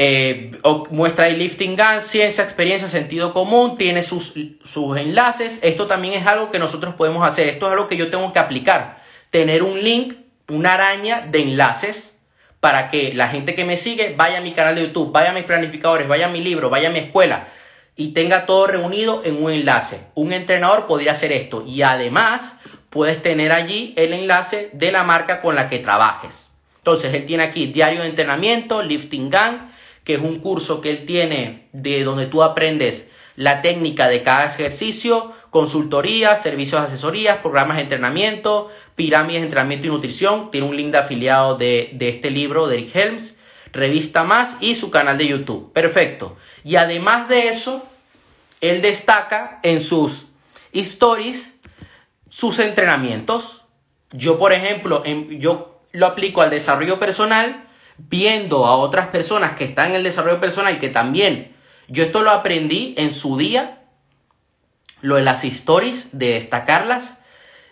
eh, 0.00 0.52
muestra 0.90 1.24
ahí 1.24 1.36
lifting 1.36 1.76
gun, 1.76 2.00
ciencia, 2.00 2.44
experiencia, 2.44 2.88
sentido 2.88 3.32
común, 3.32 3.76
tiene 3.76 4.04
sus, 4.04 4.32
sus 4.64 4.96
enlaces. 4.96 5.58
Esto 5.62 5.88
también 5.88 6.14
es 6.14 6.24
algo 6.24 6.52
que 6.52 6.60
nosotros 6.60 6.94
podemos 6.94 7.26
hacer. 7.26 7.48
Esto 7.48 7.66
es 7.66 7.72
algo 7.72 7.88
que 7.88 7.96
yo 7.96 8.08
tengo 8.08 8.32
que 8.32 8.38
aplicar. 8.38 9.02
Tener 9.30 9.64
un 9.64 9.82
link, 9.82 10.14
una 10.48 10.74
araña 10.74 11.26
de 11.28 11.42
enlaces 11.42 12.16
para 12.60 12.88
que 12.88 13.12
la 13.12 13.28
gente 13.28 13.56
que 13.56 13.64
me 13.64 13.76
sigue 13.76 14.14
vaya 14.16 14.38
a 14.38 14.40
mi 14.40 14.52
canal 14.52 14.76
de 14.76 14.86
YouTube, 14.86 15.10
vaya 15.10 15.30
a 15.30 15.34
mis 15.34 15.44
planificadores, 15.44 16.06
vaya 16.06 16.26
a 16.26 16.30
mi 16.30 16.40
libro, 16.40 16.70
vaya 16.70 16.88
a 16.88 16.92
mi 16.92 17.00
escuela 17.00 17.48
y 17.96 18.12
tenga 18.12 18.46
todo 18.46 18.68
reunido 18.68 19.22
en 19.24 19.42
un 19.42 19.50
enlace. 19.50 20.00
Un 20.14 20.32
entrenador 20.32 20.86
podría 20.86 21.12
hacer 21.12 21.32
esto 21.32 21.64
y 21.66 21.82
además 21.82 22.54
puedes 22.88 23.20
tener 23.20 23.50
allí 23.50 23.94
el 23.96 24.12
enlace 24.12 24.70
de 24.72 24.92
la 24.92 25.02
marca 25.02 25.40
con 25.40 25.56
la 25.56 25.68
que 25.68 25.80
trabajes. 25.80 26.50
Entonces 26.76 27.12
él 27.12 27.26
tiene 27.26 27.42
aquí 27.42 27.66
diario 27.66 28.02
de 28.02 28.08
entrenamiento, 28.08 28.82
lifting 28.84 29.28
gang, 29.28 29.67
que 30.08 30.14
es 30.14 30.22
un 30.22 30.36
curso 30.36 30.80
que 30.80 30.88
él 30.88 31.04
tiene 31.04 31.68
de 31.74 32.02
donde 32.02 32.24
tú 32.24 32.42
aprendes 32.42 33.10
la 33.36 33.60
técnica 33.60 34.08
de 34.08 34.22
cada 34.22 34.46
ejercicio, 34.46 35.34
consultoría, 35.50 36.34
servicios 36.34 36.80
de 36.80 36.86
asesorías, 36.86 37.40
programas 37.40 37.76
de 37.76 37.82
entrenamiento, 37.82 38.70
pirámides 38.96 39.42
de 39.42 39.48
entrenamiento 39.48 39.86
y 39.86 39.90
nutrición. 39.90 40.50
Tiene 40.50 40.66
un 40.66 40.78
link 40.78 40.92
de 40.92 40.98
afiliado 40.98 41.58
de, 41.58 41.90
de 41.92 42.08
este 42.08 42.30
libro 42.30 42.68
de 42.68 42.76
Eric 42.76 42.96
Helms, 42.96 43.34
revista 43.70 44.24
más 44.24 44.56
y 44.60 44.76
su 44.76 44.90
canal 44.90 45.18
de 45.18 45.26
YouTube. 45.26 45.74
Perfecto. 45.74 46.38
Y 46.64 46.76
además 46.76 47.28
de 47.28 47.48
eso, 47.48 47.86
él 48.62 48.80
destaca 48.80 49.60
en 49.62 49.82
sus 49.82 50.28
stories 50.72 51.52
sus 52.30 52.58
entrenamientos. 52.60 53.60
Yo, 54.12 54.38
por 54.38 54.54
ejemplo, 54.54 55.04
yo 55.04 55.82
lo 55.92 56.06
aplico 56.06 56.40
al 56.40 56.48
desarrollo 56.48 56.98
personal 56.98 57.67
viendo 57.98 58.66
a 58.66 58.76
otras 58.76 59.08
personas 59.08 59.56
que 59.56 59.64
están 59.64 59.90
en 59.90 59.96
el 59.96 60.02
desarrollo 60.04 60.40
personal 60.40 60.78
que 60.78 60.88
también 60.88 61.54
yo 61.88 62.02
esto 62.04 62.22
lo 62.22 62.30
aprendí 62.30 62.94
en 62.98 63.12
su 63.12 63.38
día, 63.38 63.80
lo 65.00 65.16
de 65.16 65.22
las 65.22 65.42
stories, 65.42 66.10
de 66.12 66.34
destacarlas, 66.34 67.18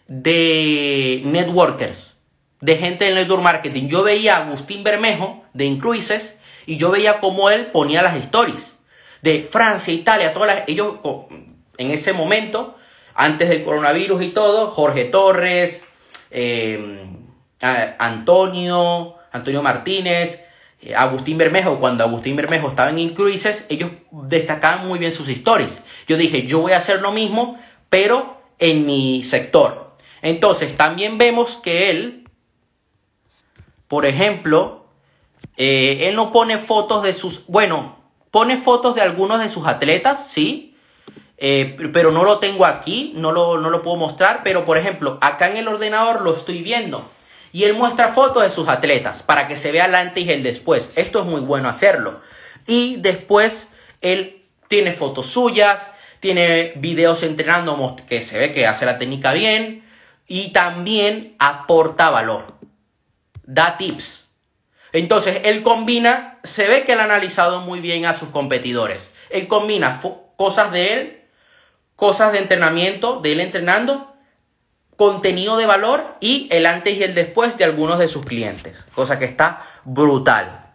de 0.09 1.23
networkers, 1.25 2.17
de 2.61 2.77
gente 2.77 3.05
del 3.05 3.15
network 3.17 3.43
marketing. 3.43 3.89
Yo 3.89 4.03
veía 4.03 4.37
a 4.37 4.47
Agustín 4.47 4.85
Bermejo 4.85 5.45
de 5.53 5.67
Incruises 5.67 6.39
y 6.65 6.79
yo 6.79 6.91
veía 6.91 7.21
cómo 7.21 7.51
él 7.51 7.67
ponía 7.67 8.03
las 8.03 8.17
stories 8.17 8.77
de 9.21 9.41
Francia, 9.41 9.93
Italia, 9.93 10.33
todas 10.33 10.63
ellos 10.67 10.95
en 11.77 11.91
ese 11.91 12.13
momento, 12.13 12.77
antes 13.15 13.49
del 13.49 13.65
coronavirus 13.65 14.23
y 14.23 14.29
todo, 14.31 14.69
Jorge 14.69 15.07
Torres, 15.07 15.85
eh, 16.31 17.05
Antonio, 17.61 19.16
Antonio 19.37 19.63
Martínez, 19.63 20.45
eh, 20.81 20.95
Agustín 20.95 21.39
Bermejo, 21.39 21.79
cuando 21.79 22.05
Agustín 22.05 22.37
Bermejo 22.37 22.69
estaba 22.69 22.91
en 22.91 22.99
Incruises, 22.99 23.67
ellos 23.69 23.91
destacaban 24.11 24.87
muy 24.87 24.99
bien 24.99 25.13
sus 25.13 25.29
historias. 25.29 25.83
Yo 26.07 26.17
dije, 26.17 26.47
yo 26.47 26.61
voy 26.61 26.73
a 26.73 26.79
hacer 26.79 27.01
lo 27.01 27.13
mismo, 27.13 27.59
pero 27.89 28.41
en 28.59 28.87
mi 28.87 29.25
sector. 29.25 29.97
Entonces, 30.23 30.77
también 30.77 31.19
vemos 31.19 31.57
que 31.57 31.91
él, 31.91 32.29
por 33.89 34.07
ejemplo, 34.07 34.87
eh, 35.57 36.09
él 36.09 36.17
no 36.17 36.33
pone 36.33 36.59
fotos 36.59 37.03
de 37.03 37.15
sus, 37.15 37.47
bueno, 37.47 37.97
pone 38.31 38.57
fotos 38.57 38.95
de 38.95 39.03
algunos 39.03 39.41
de 39.41 39.49
sus 39.49 39.67
atletas, 39.67 40.29
sí, 40.29 40.77
eh, 41.39 41.77
pero 41.93 42.11
no 42.13 42.25
lo 42.25 42.39
tengo 42.39 42.65
aquí, 42.65 43.13
no 43.15 43.33
lo, 43.33 43.59
no 43.59 43.71
lo 43.71 43.83
puedo 43.83 43.97
mostrar, 43.97 44.41
pero 44.43 44.65
por 44.65 44.79
ejemplo, 44.79 45.19
acá 45.21 45.49
en 45.49 45.59
el 45.59 45.69
ordenador 45.69 46.23
lo 46.23 46.35
estoy 46.35 46.63
viendo. 46.63 47.09
Y 47.53 47.65
él 47.65 47.75
muestra 47.75 48.09
fotos 48.09 48.43
de 48.43 48.51
sus 48.51 48.69
atletas 48.69 49.23
para 49.23 49.49
que 49.49 49.57
se 49.57 49.73
vea 49.73 49.87
el 49.87 49.95
antes 49.95 50.25
y 50.25 50.31
el 50.31 50.43
después. 50.43 50.91
Esto 50.97 51.21
es 51.21 51.27
muy 51.27 51.41
bueno 51.41 51.69
hacerlo. 51.69 52.21
Y 52.67 52.97
después 52.97 53.69
él 54.01 54.43
tiene 54.69 54.93
fotos 54.93 55.27
suyas, 55.27 55.93
tiene 56.21 56.73
videos 56.77 57.23
entrenando 57.23 57.97
que 58.09 58.23
se 58.23 58.39
ve 58.39 58.53
que 58.53 58.67
hace 58.67 58.87
la 58.87 58.99
técnica 58.99 59.33
bien 59.33 59.85
y 60.27 60.53
también 60.53 61.37
aporta 61.39 62.11
valor. 62.11 62.55
Da 63.45 63.77
tips. 63.77 64.29
Entonces 64.93 65.41
él 65.45 65.63
combina, 65.63 66.39
se 66.43 66.67
ve 66.67 66.85
que 66.85 66.93
él 66.93 67.01
ha 67.01 67.05
analizado 67.05 67.61
muy 67.61 67.81
bien 67.81 68.07
a 68.07 68.15
sus 68.15 68.31
competidores. 68.31 69.15
Él 69.31 69.47
combina 69.47 70.01
cosas 70.37 70.73
de 70.73 70.95
él, 70.95 71.21
cosas 71.97 72.33
de 72.33 72.39
entrenamiento, 72.39 73.21
de 73.21 73.33
él 73.33 73.41
entrenando 73.41 74.16
contenido 74.97 75.57
de 75.57 75.67
valor 75.67 76.17
y 76.21 76.49
el 76.51 76.67
antes 76.67 76.97
y 76.97 77.03
el 77.03 77.15
después 77.15 77.59
de 77.59 77.65
algunos 77.65 77.99
de 77.99 78.09
sus 78.09 78.25
clientes, 78.25 78.85
cosa 78.95 79.19
que 79.19 79.27
está 79.27 79.63
brutal. 79.85 80.73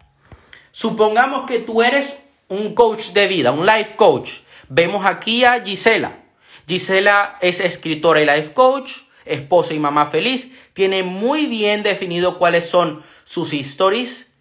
Supongamos 0.72 1.46
que 1.46 1.60
tú 1.60 1.82
eres 1.82 2.18
un 2.48 2.74
coach 2.76 3.08
de 3.08 3.28
vida, 3.28 3.52
un 3.52 3.66
life 3.66 3.96
coach. 3.96 4.40
Vemos 4.70 5.06
aquí 5.06 5.44
a 5.44 5.62
Gisela. 5.64 6.20
Gisela 6.68 7.38
es 7.42 7.60
escritora 7.60 8.22
y 8.22 8.26
life 8.26 8.54
coach, 8.54 8.92
esposa 9.26 9.74
y 9.74 9.80
mamá 9.80 10.06
feliz. 10.06 10.52
Tiene 10.74 11.04
muy 11.04 11.48
bien 11.48 11.84
definido 11.84 12.38
cuáles 12.38 12.70
son 12.70 13.04
sus 13.24 13.54
stories. 13.54 14.32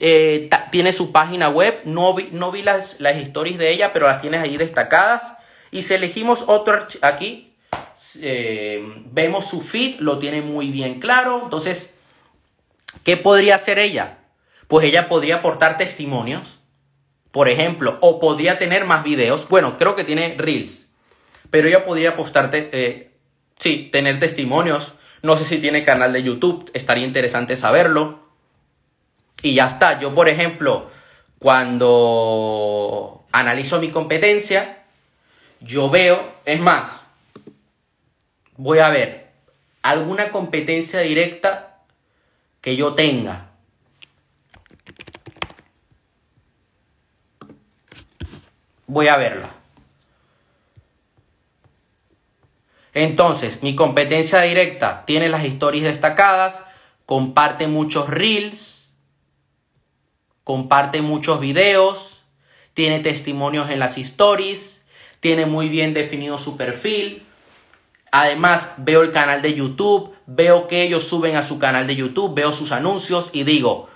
Eh, 0.00 0.50
tiene 0.70 0.92
su 0.92 1.12
página 1.12 1.48
web. 1.48 1.80
No 1.84 2.14
vi, 2.14 2.62
las, 2.62 3.00
las 3.00 3.16
stories 3.16 3.58
de 3.58 3.70
ella, 3.72 3.92
pero 3.92 4.06
las 4.06 4.20
tienes 4.20 4.42
ahí 4.42 4.56
destacadas. 4.56 5.34
Y 5.70 5.82
si 5.82 5.94
elegimos 5.94 6.44
otro 6.46 6.86
aquí, 7.00 7.53
eh, 8.20 8.82
vemos 9.12 9.46
su 9.46 9.60
feed, 9.60 10.00
lo 10.00 10.18
tiene 10.18 10.42
muy 10.42 10.70
bien 10.70 11.00
claro. 11.00 11.40
Entonces, 11.44 11.94
¿qué 13.04 13.16
podría 13.16 13.56
hacer 13.56 13.78
ella? 13.78 14.18
Pues 14.68 14.86
ella 14.86 15.08
podría 15.08 15.36
aportar 15.36 15.76
testimonios, 15.76 16.58
por 17.30 17.48
ejemplo, 17.48 17.98
o 18.00 18.20
podría 18.20 18.58
tener 18.58 18.84
más 18.84 19.04
videos. 19.04 19.48
Bueno, 19.48 19.76
creo 19.76 19.96
que 19.96 20.04
tiene 20.04 20.34
reels, 20.38 20.88
pero 21.50 21.68
ella 21.68 21.84
podría 21.84 22.10
apostarte, 22.10 22.70
eh, 22.72 23.10
sí, 23.58 23.88
tener 23.92 24.18
testimonios. 24.18 24.94
No 25.22 25.36
sé 25.36 25.44
si 25.44 25.58
tiene 25.58 25.84
canal 25.84 26.12
de 26.12 26.22
YouTube, 26.22 26.70
estaría 26.74 27.06
interesante 27.06 27.56
saberlo. 27.56 28.20
Y 29.42 29.54
ya 29.54 29.66
está. 29.66 30.00
Yo, 30.00 30.14
por 30.14 30.28
ejemplo, 30.28 30.90
cuando 31.38 33.24
analizo 33.32 33.80
mi 33.80 33.90
competencia, 33.90 34.84
yo 35.60 35.90
veo, 35.90 36.32
es 36.44 36.60
más, 36.60 37.03
voy 38.56 38.78
a 38.78 38.88
ver 38.90 39.30
alguna 39.82 40.30
competencia 40.30 41.00
directa 41.00 41.82
que 42.60 42.76
yo 42.76 42.94
tenga. 42.94 43.50
Voy 48.86 49.08
a 49.08 49.16
verla. 49.16 49.50
Entonces, 52.94 53.62
mi 53.62 53.74
competencia 53.74 54.40
directa 54.40 55.04
tiene 55.04 55.28
las 55.28 55.44
historias 55.44 55.84
destacadas, 55.84 56.64
comparte 57.06 57.66
muchos 57.66 58.08
reels, 58.08 58.88
comparte 60.44 61.02
muchos 61.02 61.40
videos, 61.40 62.22
tiene 62.72 63.00
testimonios 63.00 63.68
en 63.70 63.80
las 63.80 63.98
stories, 63.98 64.86
tiene 65.18 65.44
muy 65.44 65.68
bien 65.68 65.92
definido 65.92 66.38
su 66.38 66.56
perfil, 66.56 67.26
Además, 68.16 68.74
veo 68.76 69.02
el 69.02 69.10
canal 69.10 69.42
de 69.42 69.54
YouTube, 69.54 70.14
veo 70.26 70.68
que 70.68 70.84
ellos 70.84 71.02
suben 71.02 71.34
a 71.34 71.42
su 71.42 71.58
canal 71.58 71.88
de 71.88 71.96
YouTube, 71.96 72.32
veo 72.32 72.52
sus 72.52 72.70
anuncios 72.70 73.30
y 73.32 73.42
digo, 73.42 73.88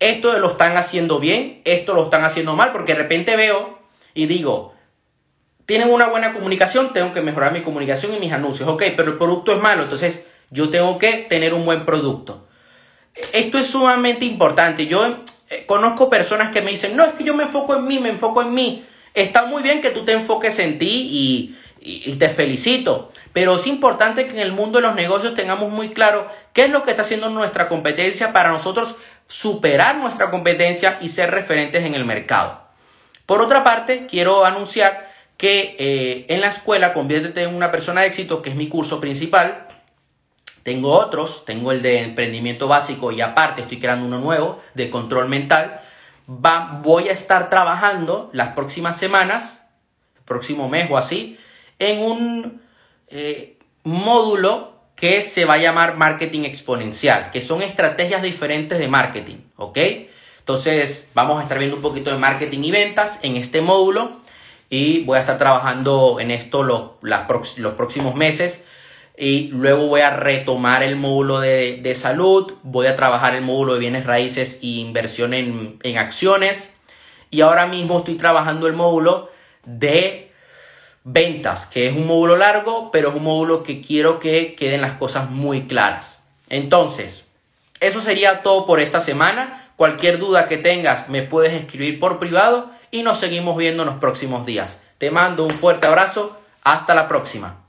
esto 0.00 0.38
lo 0.38 0.50
están 0.50 0.76
haciendo 0.76 1.18
bien, 1.18 1.62
esto 1.64 1.94
lo 1.94 2.02
están 2.02 2.24
haciendo 2.24 2.54
mal, 2.54 2.72
porque 2.72 2.92
de 2.92 2.98
repente 2.98 3.36
veo 3.36 3.78
y 4.12 4.26
digo, 4.26 4.74
tienen 5.64 5.90
una 5.90 6.08
buena 6.08 6.34
comunicación, 6.34 6.92
tengo 6.92 7.14
que 7.14 7.22
mejorar 7.22 7.54
mi 7.54 7.62
comunicación 7.62 8.12
y 8.12 8.18
mis 8.18 8.34
anuncios, 8.34 8.68
ok, 8.68 8.82
pero 8.98 9.12
el 9.12 9.16
producto 9.16 9.52
es 9.52 9.62
malo, 9.62 9.84
entonces 9.84 10.26
yo 10.50 10.68
tengo 10.68 10.98
que 10.98 11.24
tener 11.30 11.54
un 11.54 11.64
buen 11.64 11.86
producto. 11.86 12.46
Esto 13.32 13.56
es 13.56 13.66
sumamente 13.66 14.26
importante. 14.26 14.86
Yo 14.86 15.24
eh, 15.48 15.64
conozco 15.64 16.10
personas 16.10 16.52
que 16.52 16.60
me 16.60 16.70
dicen, 16.70 16.94
no, 16.96 17.06
es 17.06 17.14
que 17.14 17.24
yo 17.24 17.34
me 17.34 17.44
enfoco 17.44 17.74
en 17.76 17.86
mí, 17.86 17.98
me 17.98 18.10
enfoco 18.10 18.42
en 18.42 18.52
mí. 18.52 18.84
Está 19.14 19.46
muy 19.46 19.62
bien 19.62 19.80
que 19.80 19.88
tú 19.88 20.04
te 20.04 20.12
enfoques 20.12 20.58
en 20.58 20.76
ti 20.76 21.08
y, 21.10 21.56
y, 21.84 22.12
te 22.16 22.28
felicito. 22.30 23.10
Pero 23.32 23.56
es 23.56 23.66
importante 23.66 24.26
que 24.26 24.32
en 24.32 24.38
el 24.38 24.52
mundo 24.52 24.78
de 24.78 24.86
los 24.86 24.94
negocios 24.94 25.34
tengamos 25.34 25.70
muy 25.70 25.90
claro 25.90 26.28
qué 26.52 26.64
es 26.64 26.70
lo 26.70 26.82
que 26.82 26.90
está 26.90 27.02
haciendo 27.02 27.28
nuestra 27.30 27.68
competencia 27.68 28.32
para 28.32 28.50
nosotros 28.50 28.96
superar 29.28 29.96
nuestra 29.96 30.30
competencia 30.30 30.98
y 31.00 31.08
ser 31.10 31.30
referentes 31.30 31.84
en 31.84 31.94
el 31.94 32.04
mercado. 32.04 32.62
Por 33.26 33.40
otra 33.40 33.64
parte, 33.64 34.06
quiero 34.08 34.44
anunciar 34.44 35.12
que 35.36 35.76
eh, 35.78 36.26
en 36.28 36.40
la 36.40 36.48
escuela 36.48 36.92
Conviértete 36.92 37.42
en 37.42 37.54
una 37.54 37.70
persona 37.70 38.02
de 38.02 38.08
éxito, 38.08 38.42
que 38.42 38.50
es 38.50 38.56
mi 38.56 38.68
curso 38.68 39.00
principal, 39.00 39.66
tengo 40.62 40.92
otros, 40.92 41.44
tengo 41.44 41.72
el 41.72 41.82
de 41.82 42.02
emprendimiento 42.02 42.68
básico 42.68 43.12
y 43.12 43.20
aparte 43.20 43.62
estoy 43.62 43.78
creando 43.78 44.06
uno 44.06 44.18
nuevo 44.18 44.62
de 44.74 44.88
control 44.88 45.28
mental. 45.28 45.80
Va, 46.28 46.80
voy 46.82 47.08
a 47.08 47.12
estar 47.12 47.50
trabajando 47.50 48.30
las 48.32 48.54
próximas 48.54 48.96
semanas 48.96 49.64
próximo 50.24 50.68
mes 50.68 50.90
o 50.90 50.96
así, 50.96 51.38
en 51.78 52.00
un 52.00 52.62
eh, 53.08 53.58
módulo 53.84 54.74
que 54.96 55.22
se 55.22 55.44
va 55.44 55.54
a 55.54 55.58
llamar 55.58 55.96
marketing 55.96 56.44
exponencial, 56.44 57.30
que 57.30 57.40
son 57.40 57.62
estrategias 57.62 58.22
diferentes 58.22 58.78
de 58.78 58.88
marketing, 58.88 59.36
¿ok? 59.56 59.78
Entonces 60.38 61.10
vamos 61.14 61.40
a 61.40 61.42
estar 61.42 61.58
viendo 61.58 61.76
un 61.76 61.82
poquito 61.82 62.10
de 62.10 62.18
marketing 62.18 62.60
y 62.64 62.70
ventas 62.70 63.18
en 63.22 63.36
este 63.36 63.60
módulo 63.60 64.20
y 64.70 65.02
voy 65.04 65.18
a 65.18 65.20
estar 65.20 65.38
trabajando 65.38 66.20
en 66.20 66.30
esto 66.30 66.62
los, 66.62 66.92
los 67.02 67.72
próximos 67.74 68.14
meses 68.14 68.64
y 69.16 69.48
luego 69.48 69.86
voy 69.86 70.00
a 70.00 70.10
retomar 70.10 70.82
el 70.82 70.96
módulo 70.96 71.40
de, 71.40 71.94
salud, 71.94 72.54
voy 72.62 72.86
a 72.88 72.96
trabajar 72.96 73.34
el 73.34 73.42
módulo 73.42 73.74
de 73.74 73.80
bienes 73.80 74.06
raíces 74.06 74.58
e 74.62 74.66
inversión 74.66 75.34
en, 75.34 75.78
en 75.82 75.98
acciones 75.98 76.72
y 77.30 77.40
ahora 77.40 77.66
mismo 77.66 77.98
estoy 77.98 78.16
trabajando 78.16 78.66
el 78.66 78.74
módulo 78.74 79.30
de 79.64 80.32
ventas, 81.04 81.66
que 81.66 81.86
es 81.86 81.96
un 81.96 82.06
módulo 82.06 82.36
largo, 82.36 82.90
pero 82.90 83.10
es 83.10 83.14
un 83.14 83.24
módulo 83.24 83.62
que 83.62 83.80
quiero 83.80 84.18
que 84.18 84.54
queden 84.54 84.80
las 84.80 84.94
cosas 84.94 85.30
muy 85.30 85.62
claras. 85.66 86.20
Entonces, 86.48 87.24
eso 87.80 88.00
sería 88.00 88.42
todo 88.42 88.66
por 88.66 88.80
esta 88.80 89.00
semana. 89.00 89.70
Cualquier 89.76 90.18
duda 90.18 90.48
que 90.48 90.56
tengas 90.56 91.08
me 91.08 91.22
puedes 91.22 91.52
escribir 91.52 92.00
por 92.00 92.18
privado 92.18 92.70
y 92.90 93.02
nos 93.02 93.18
seguimos 93.18 93.56
viendo 93.56 93.82
en 93.82 93.88
los 93.88 93.98
próximos 93.98 94.46
días. 94.46 94.78
Te 94.98 95.10
mando 95.10 95.44
un 95.44 95.50
fuerte 95.50 95.86
abrazo. 95.86 96.36
Hasta 96.62 96.94
la 96.94 97.08
próxima. 97.08 97.63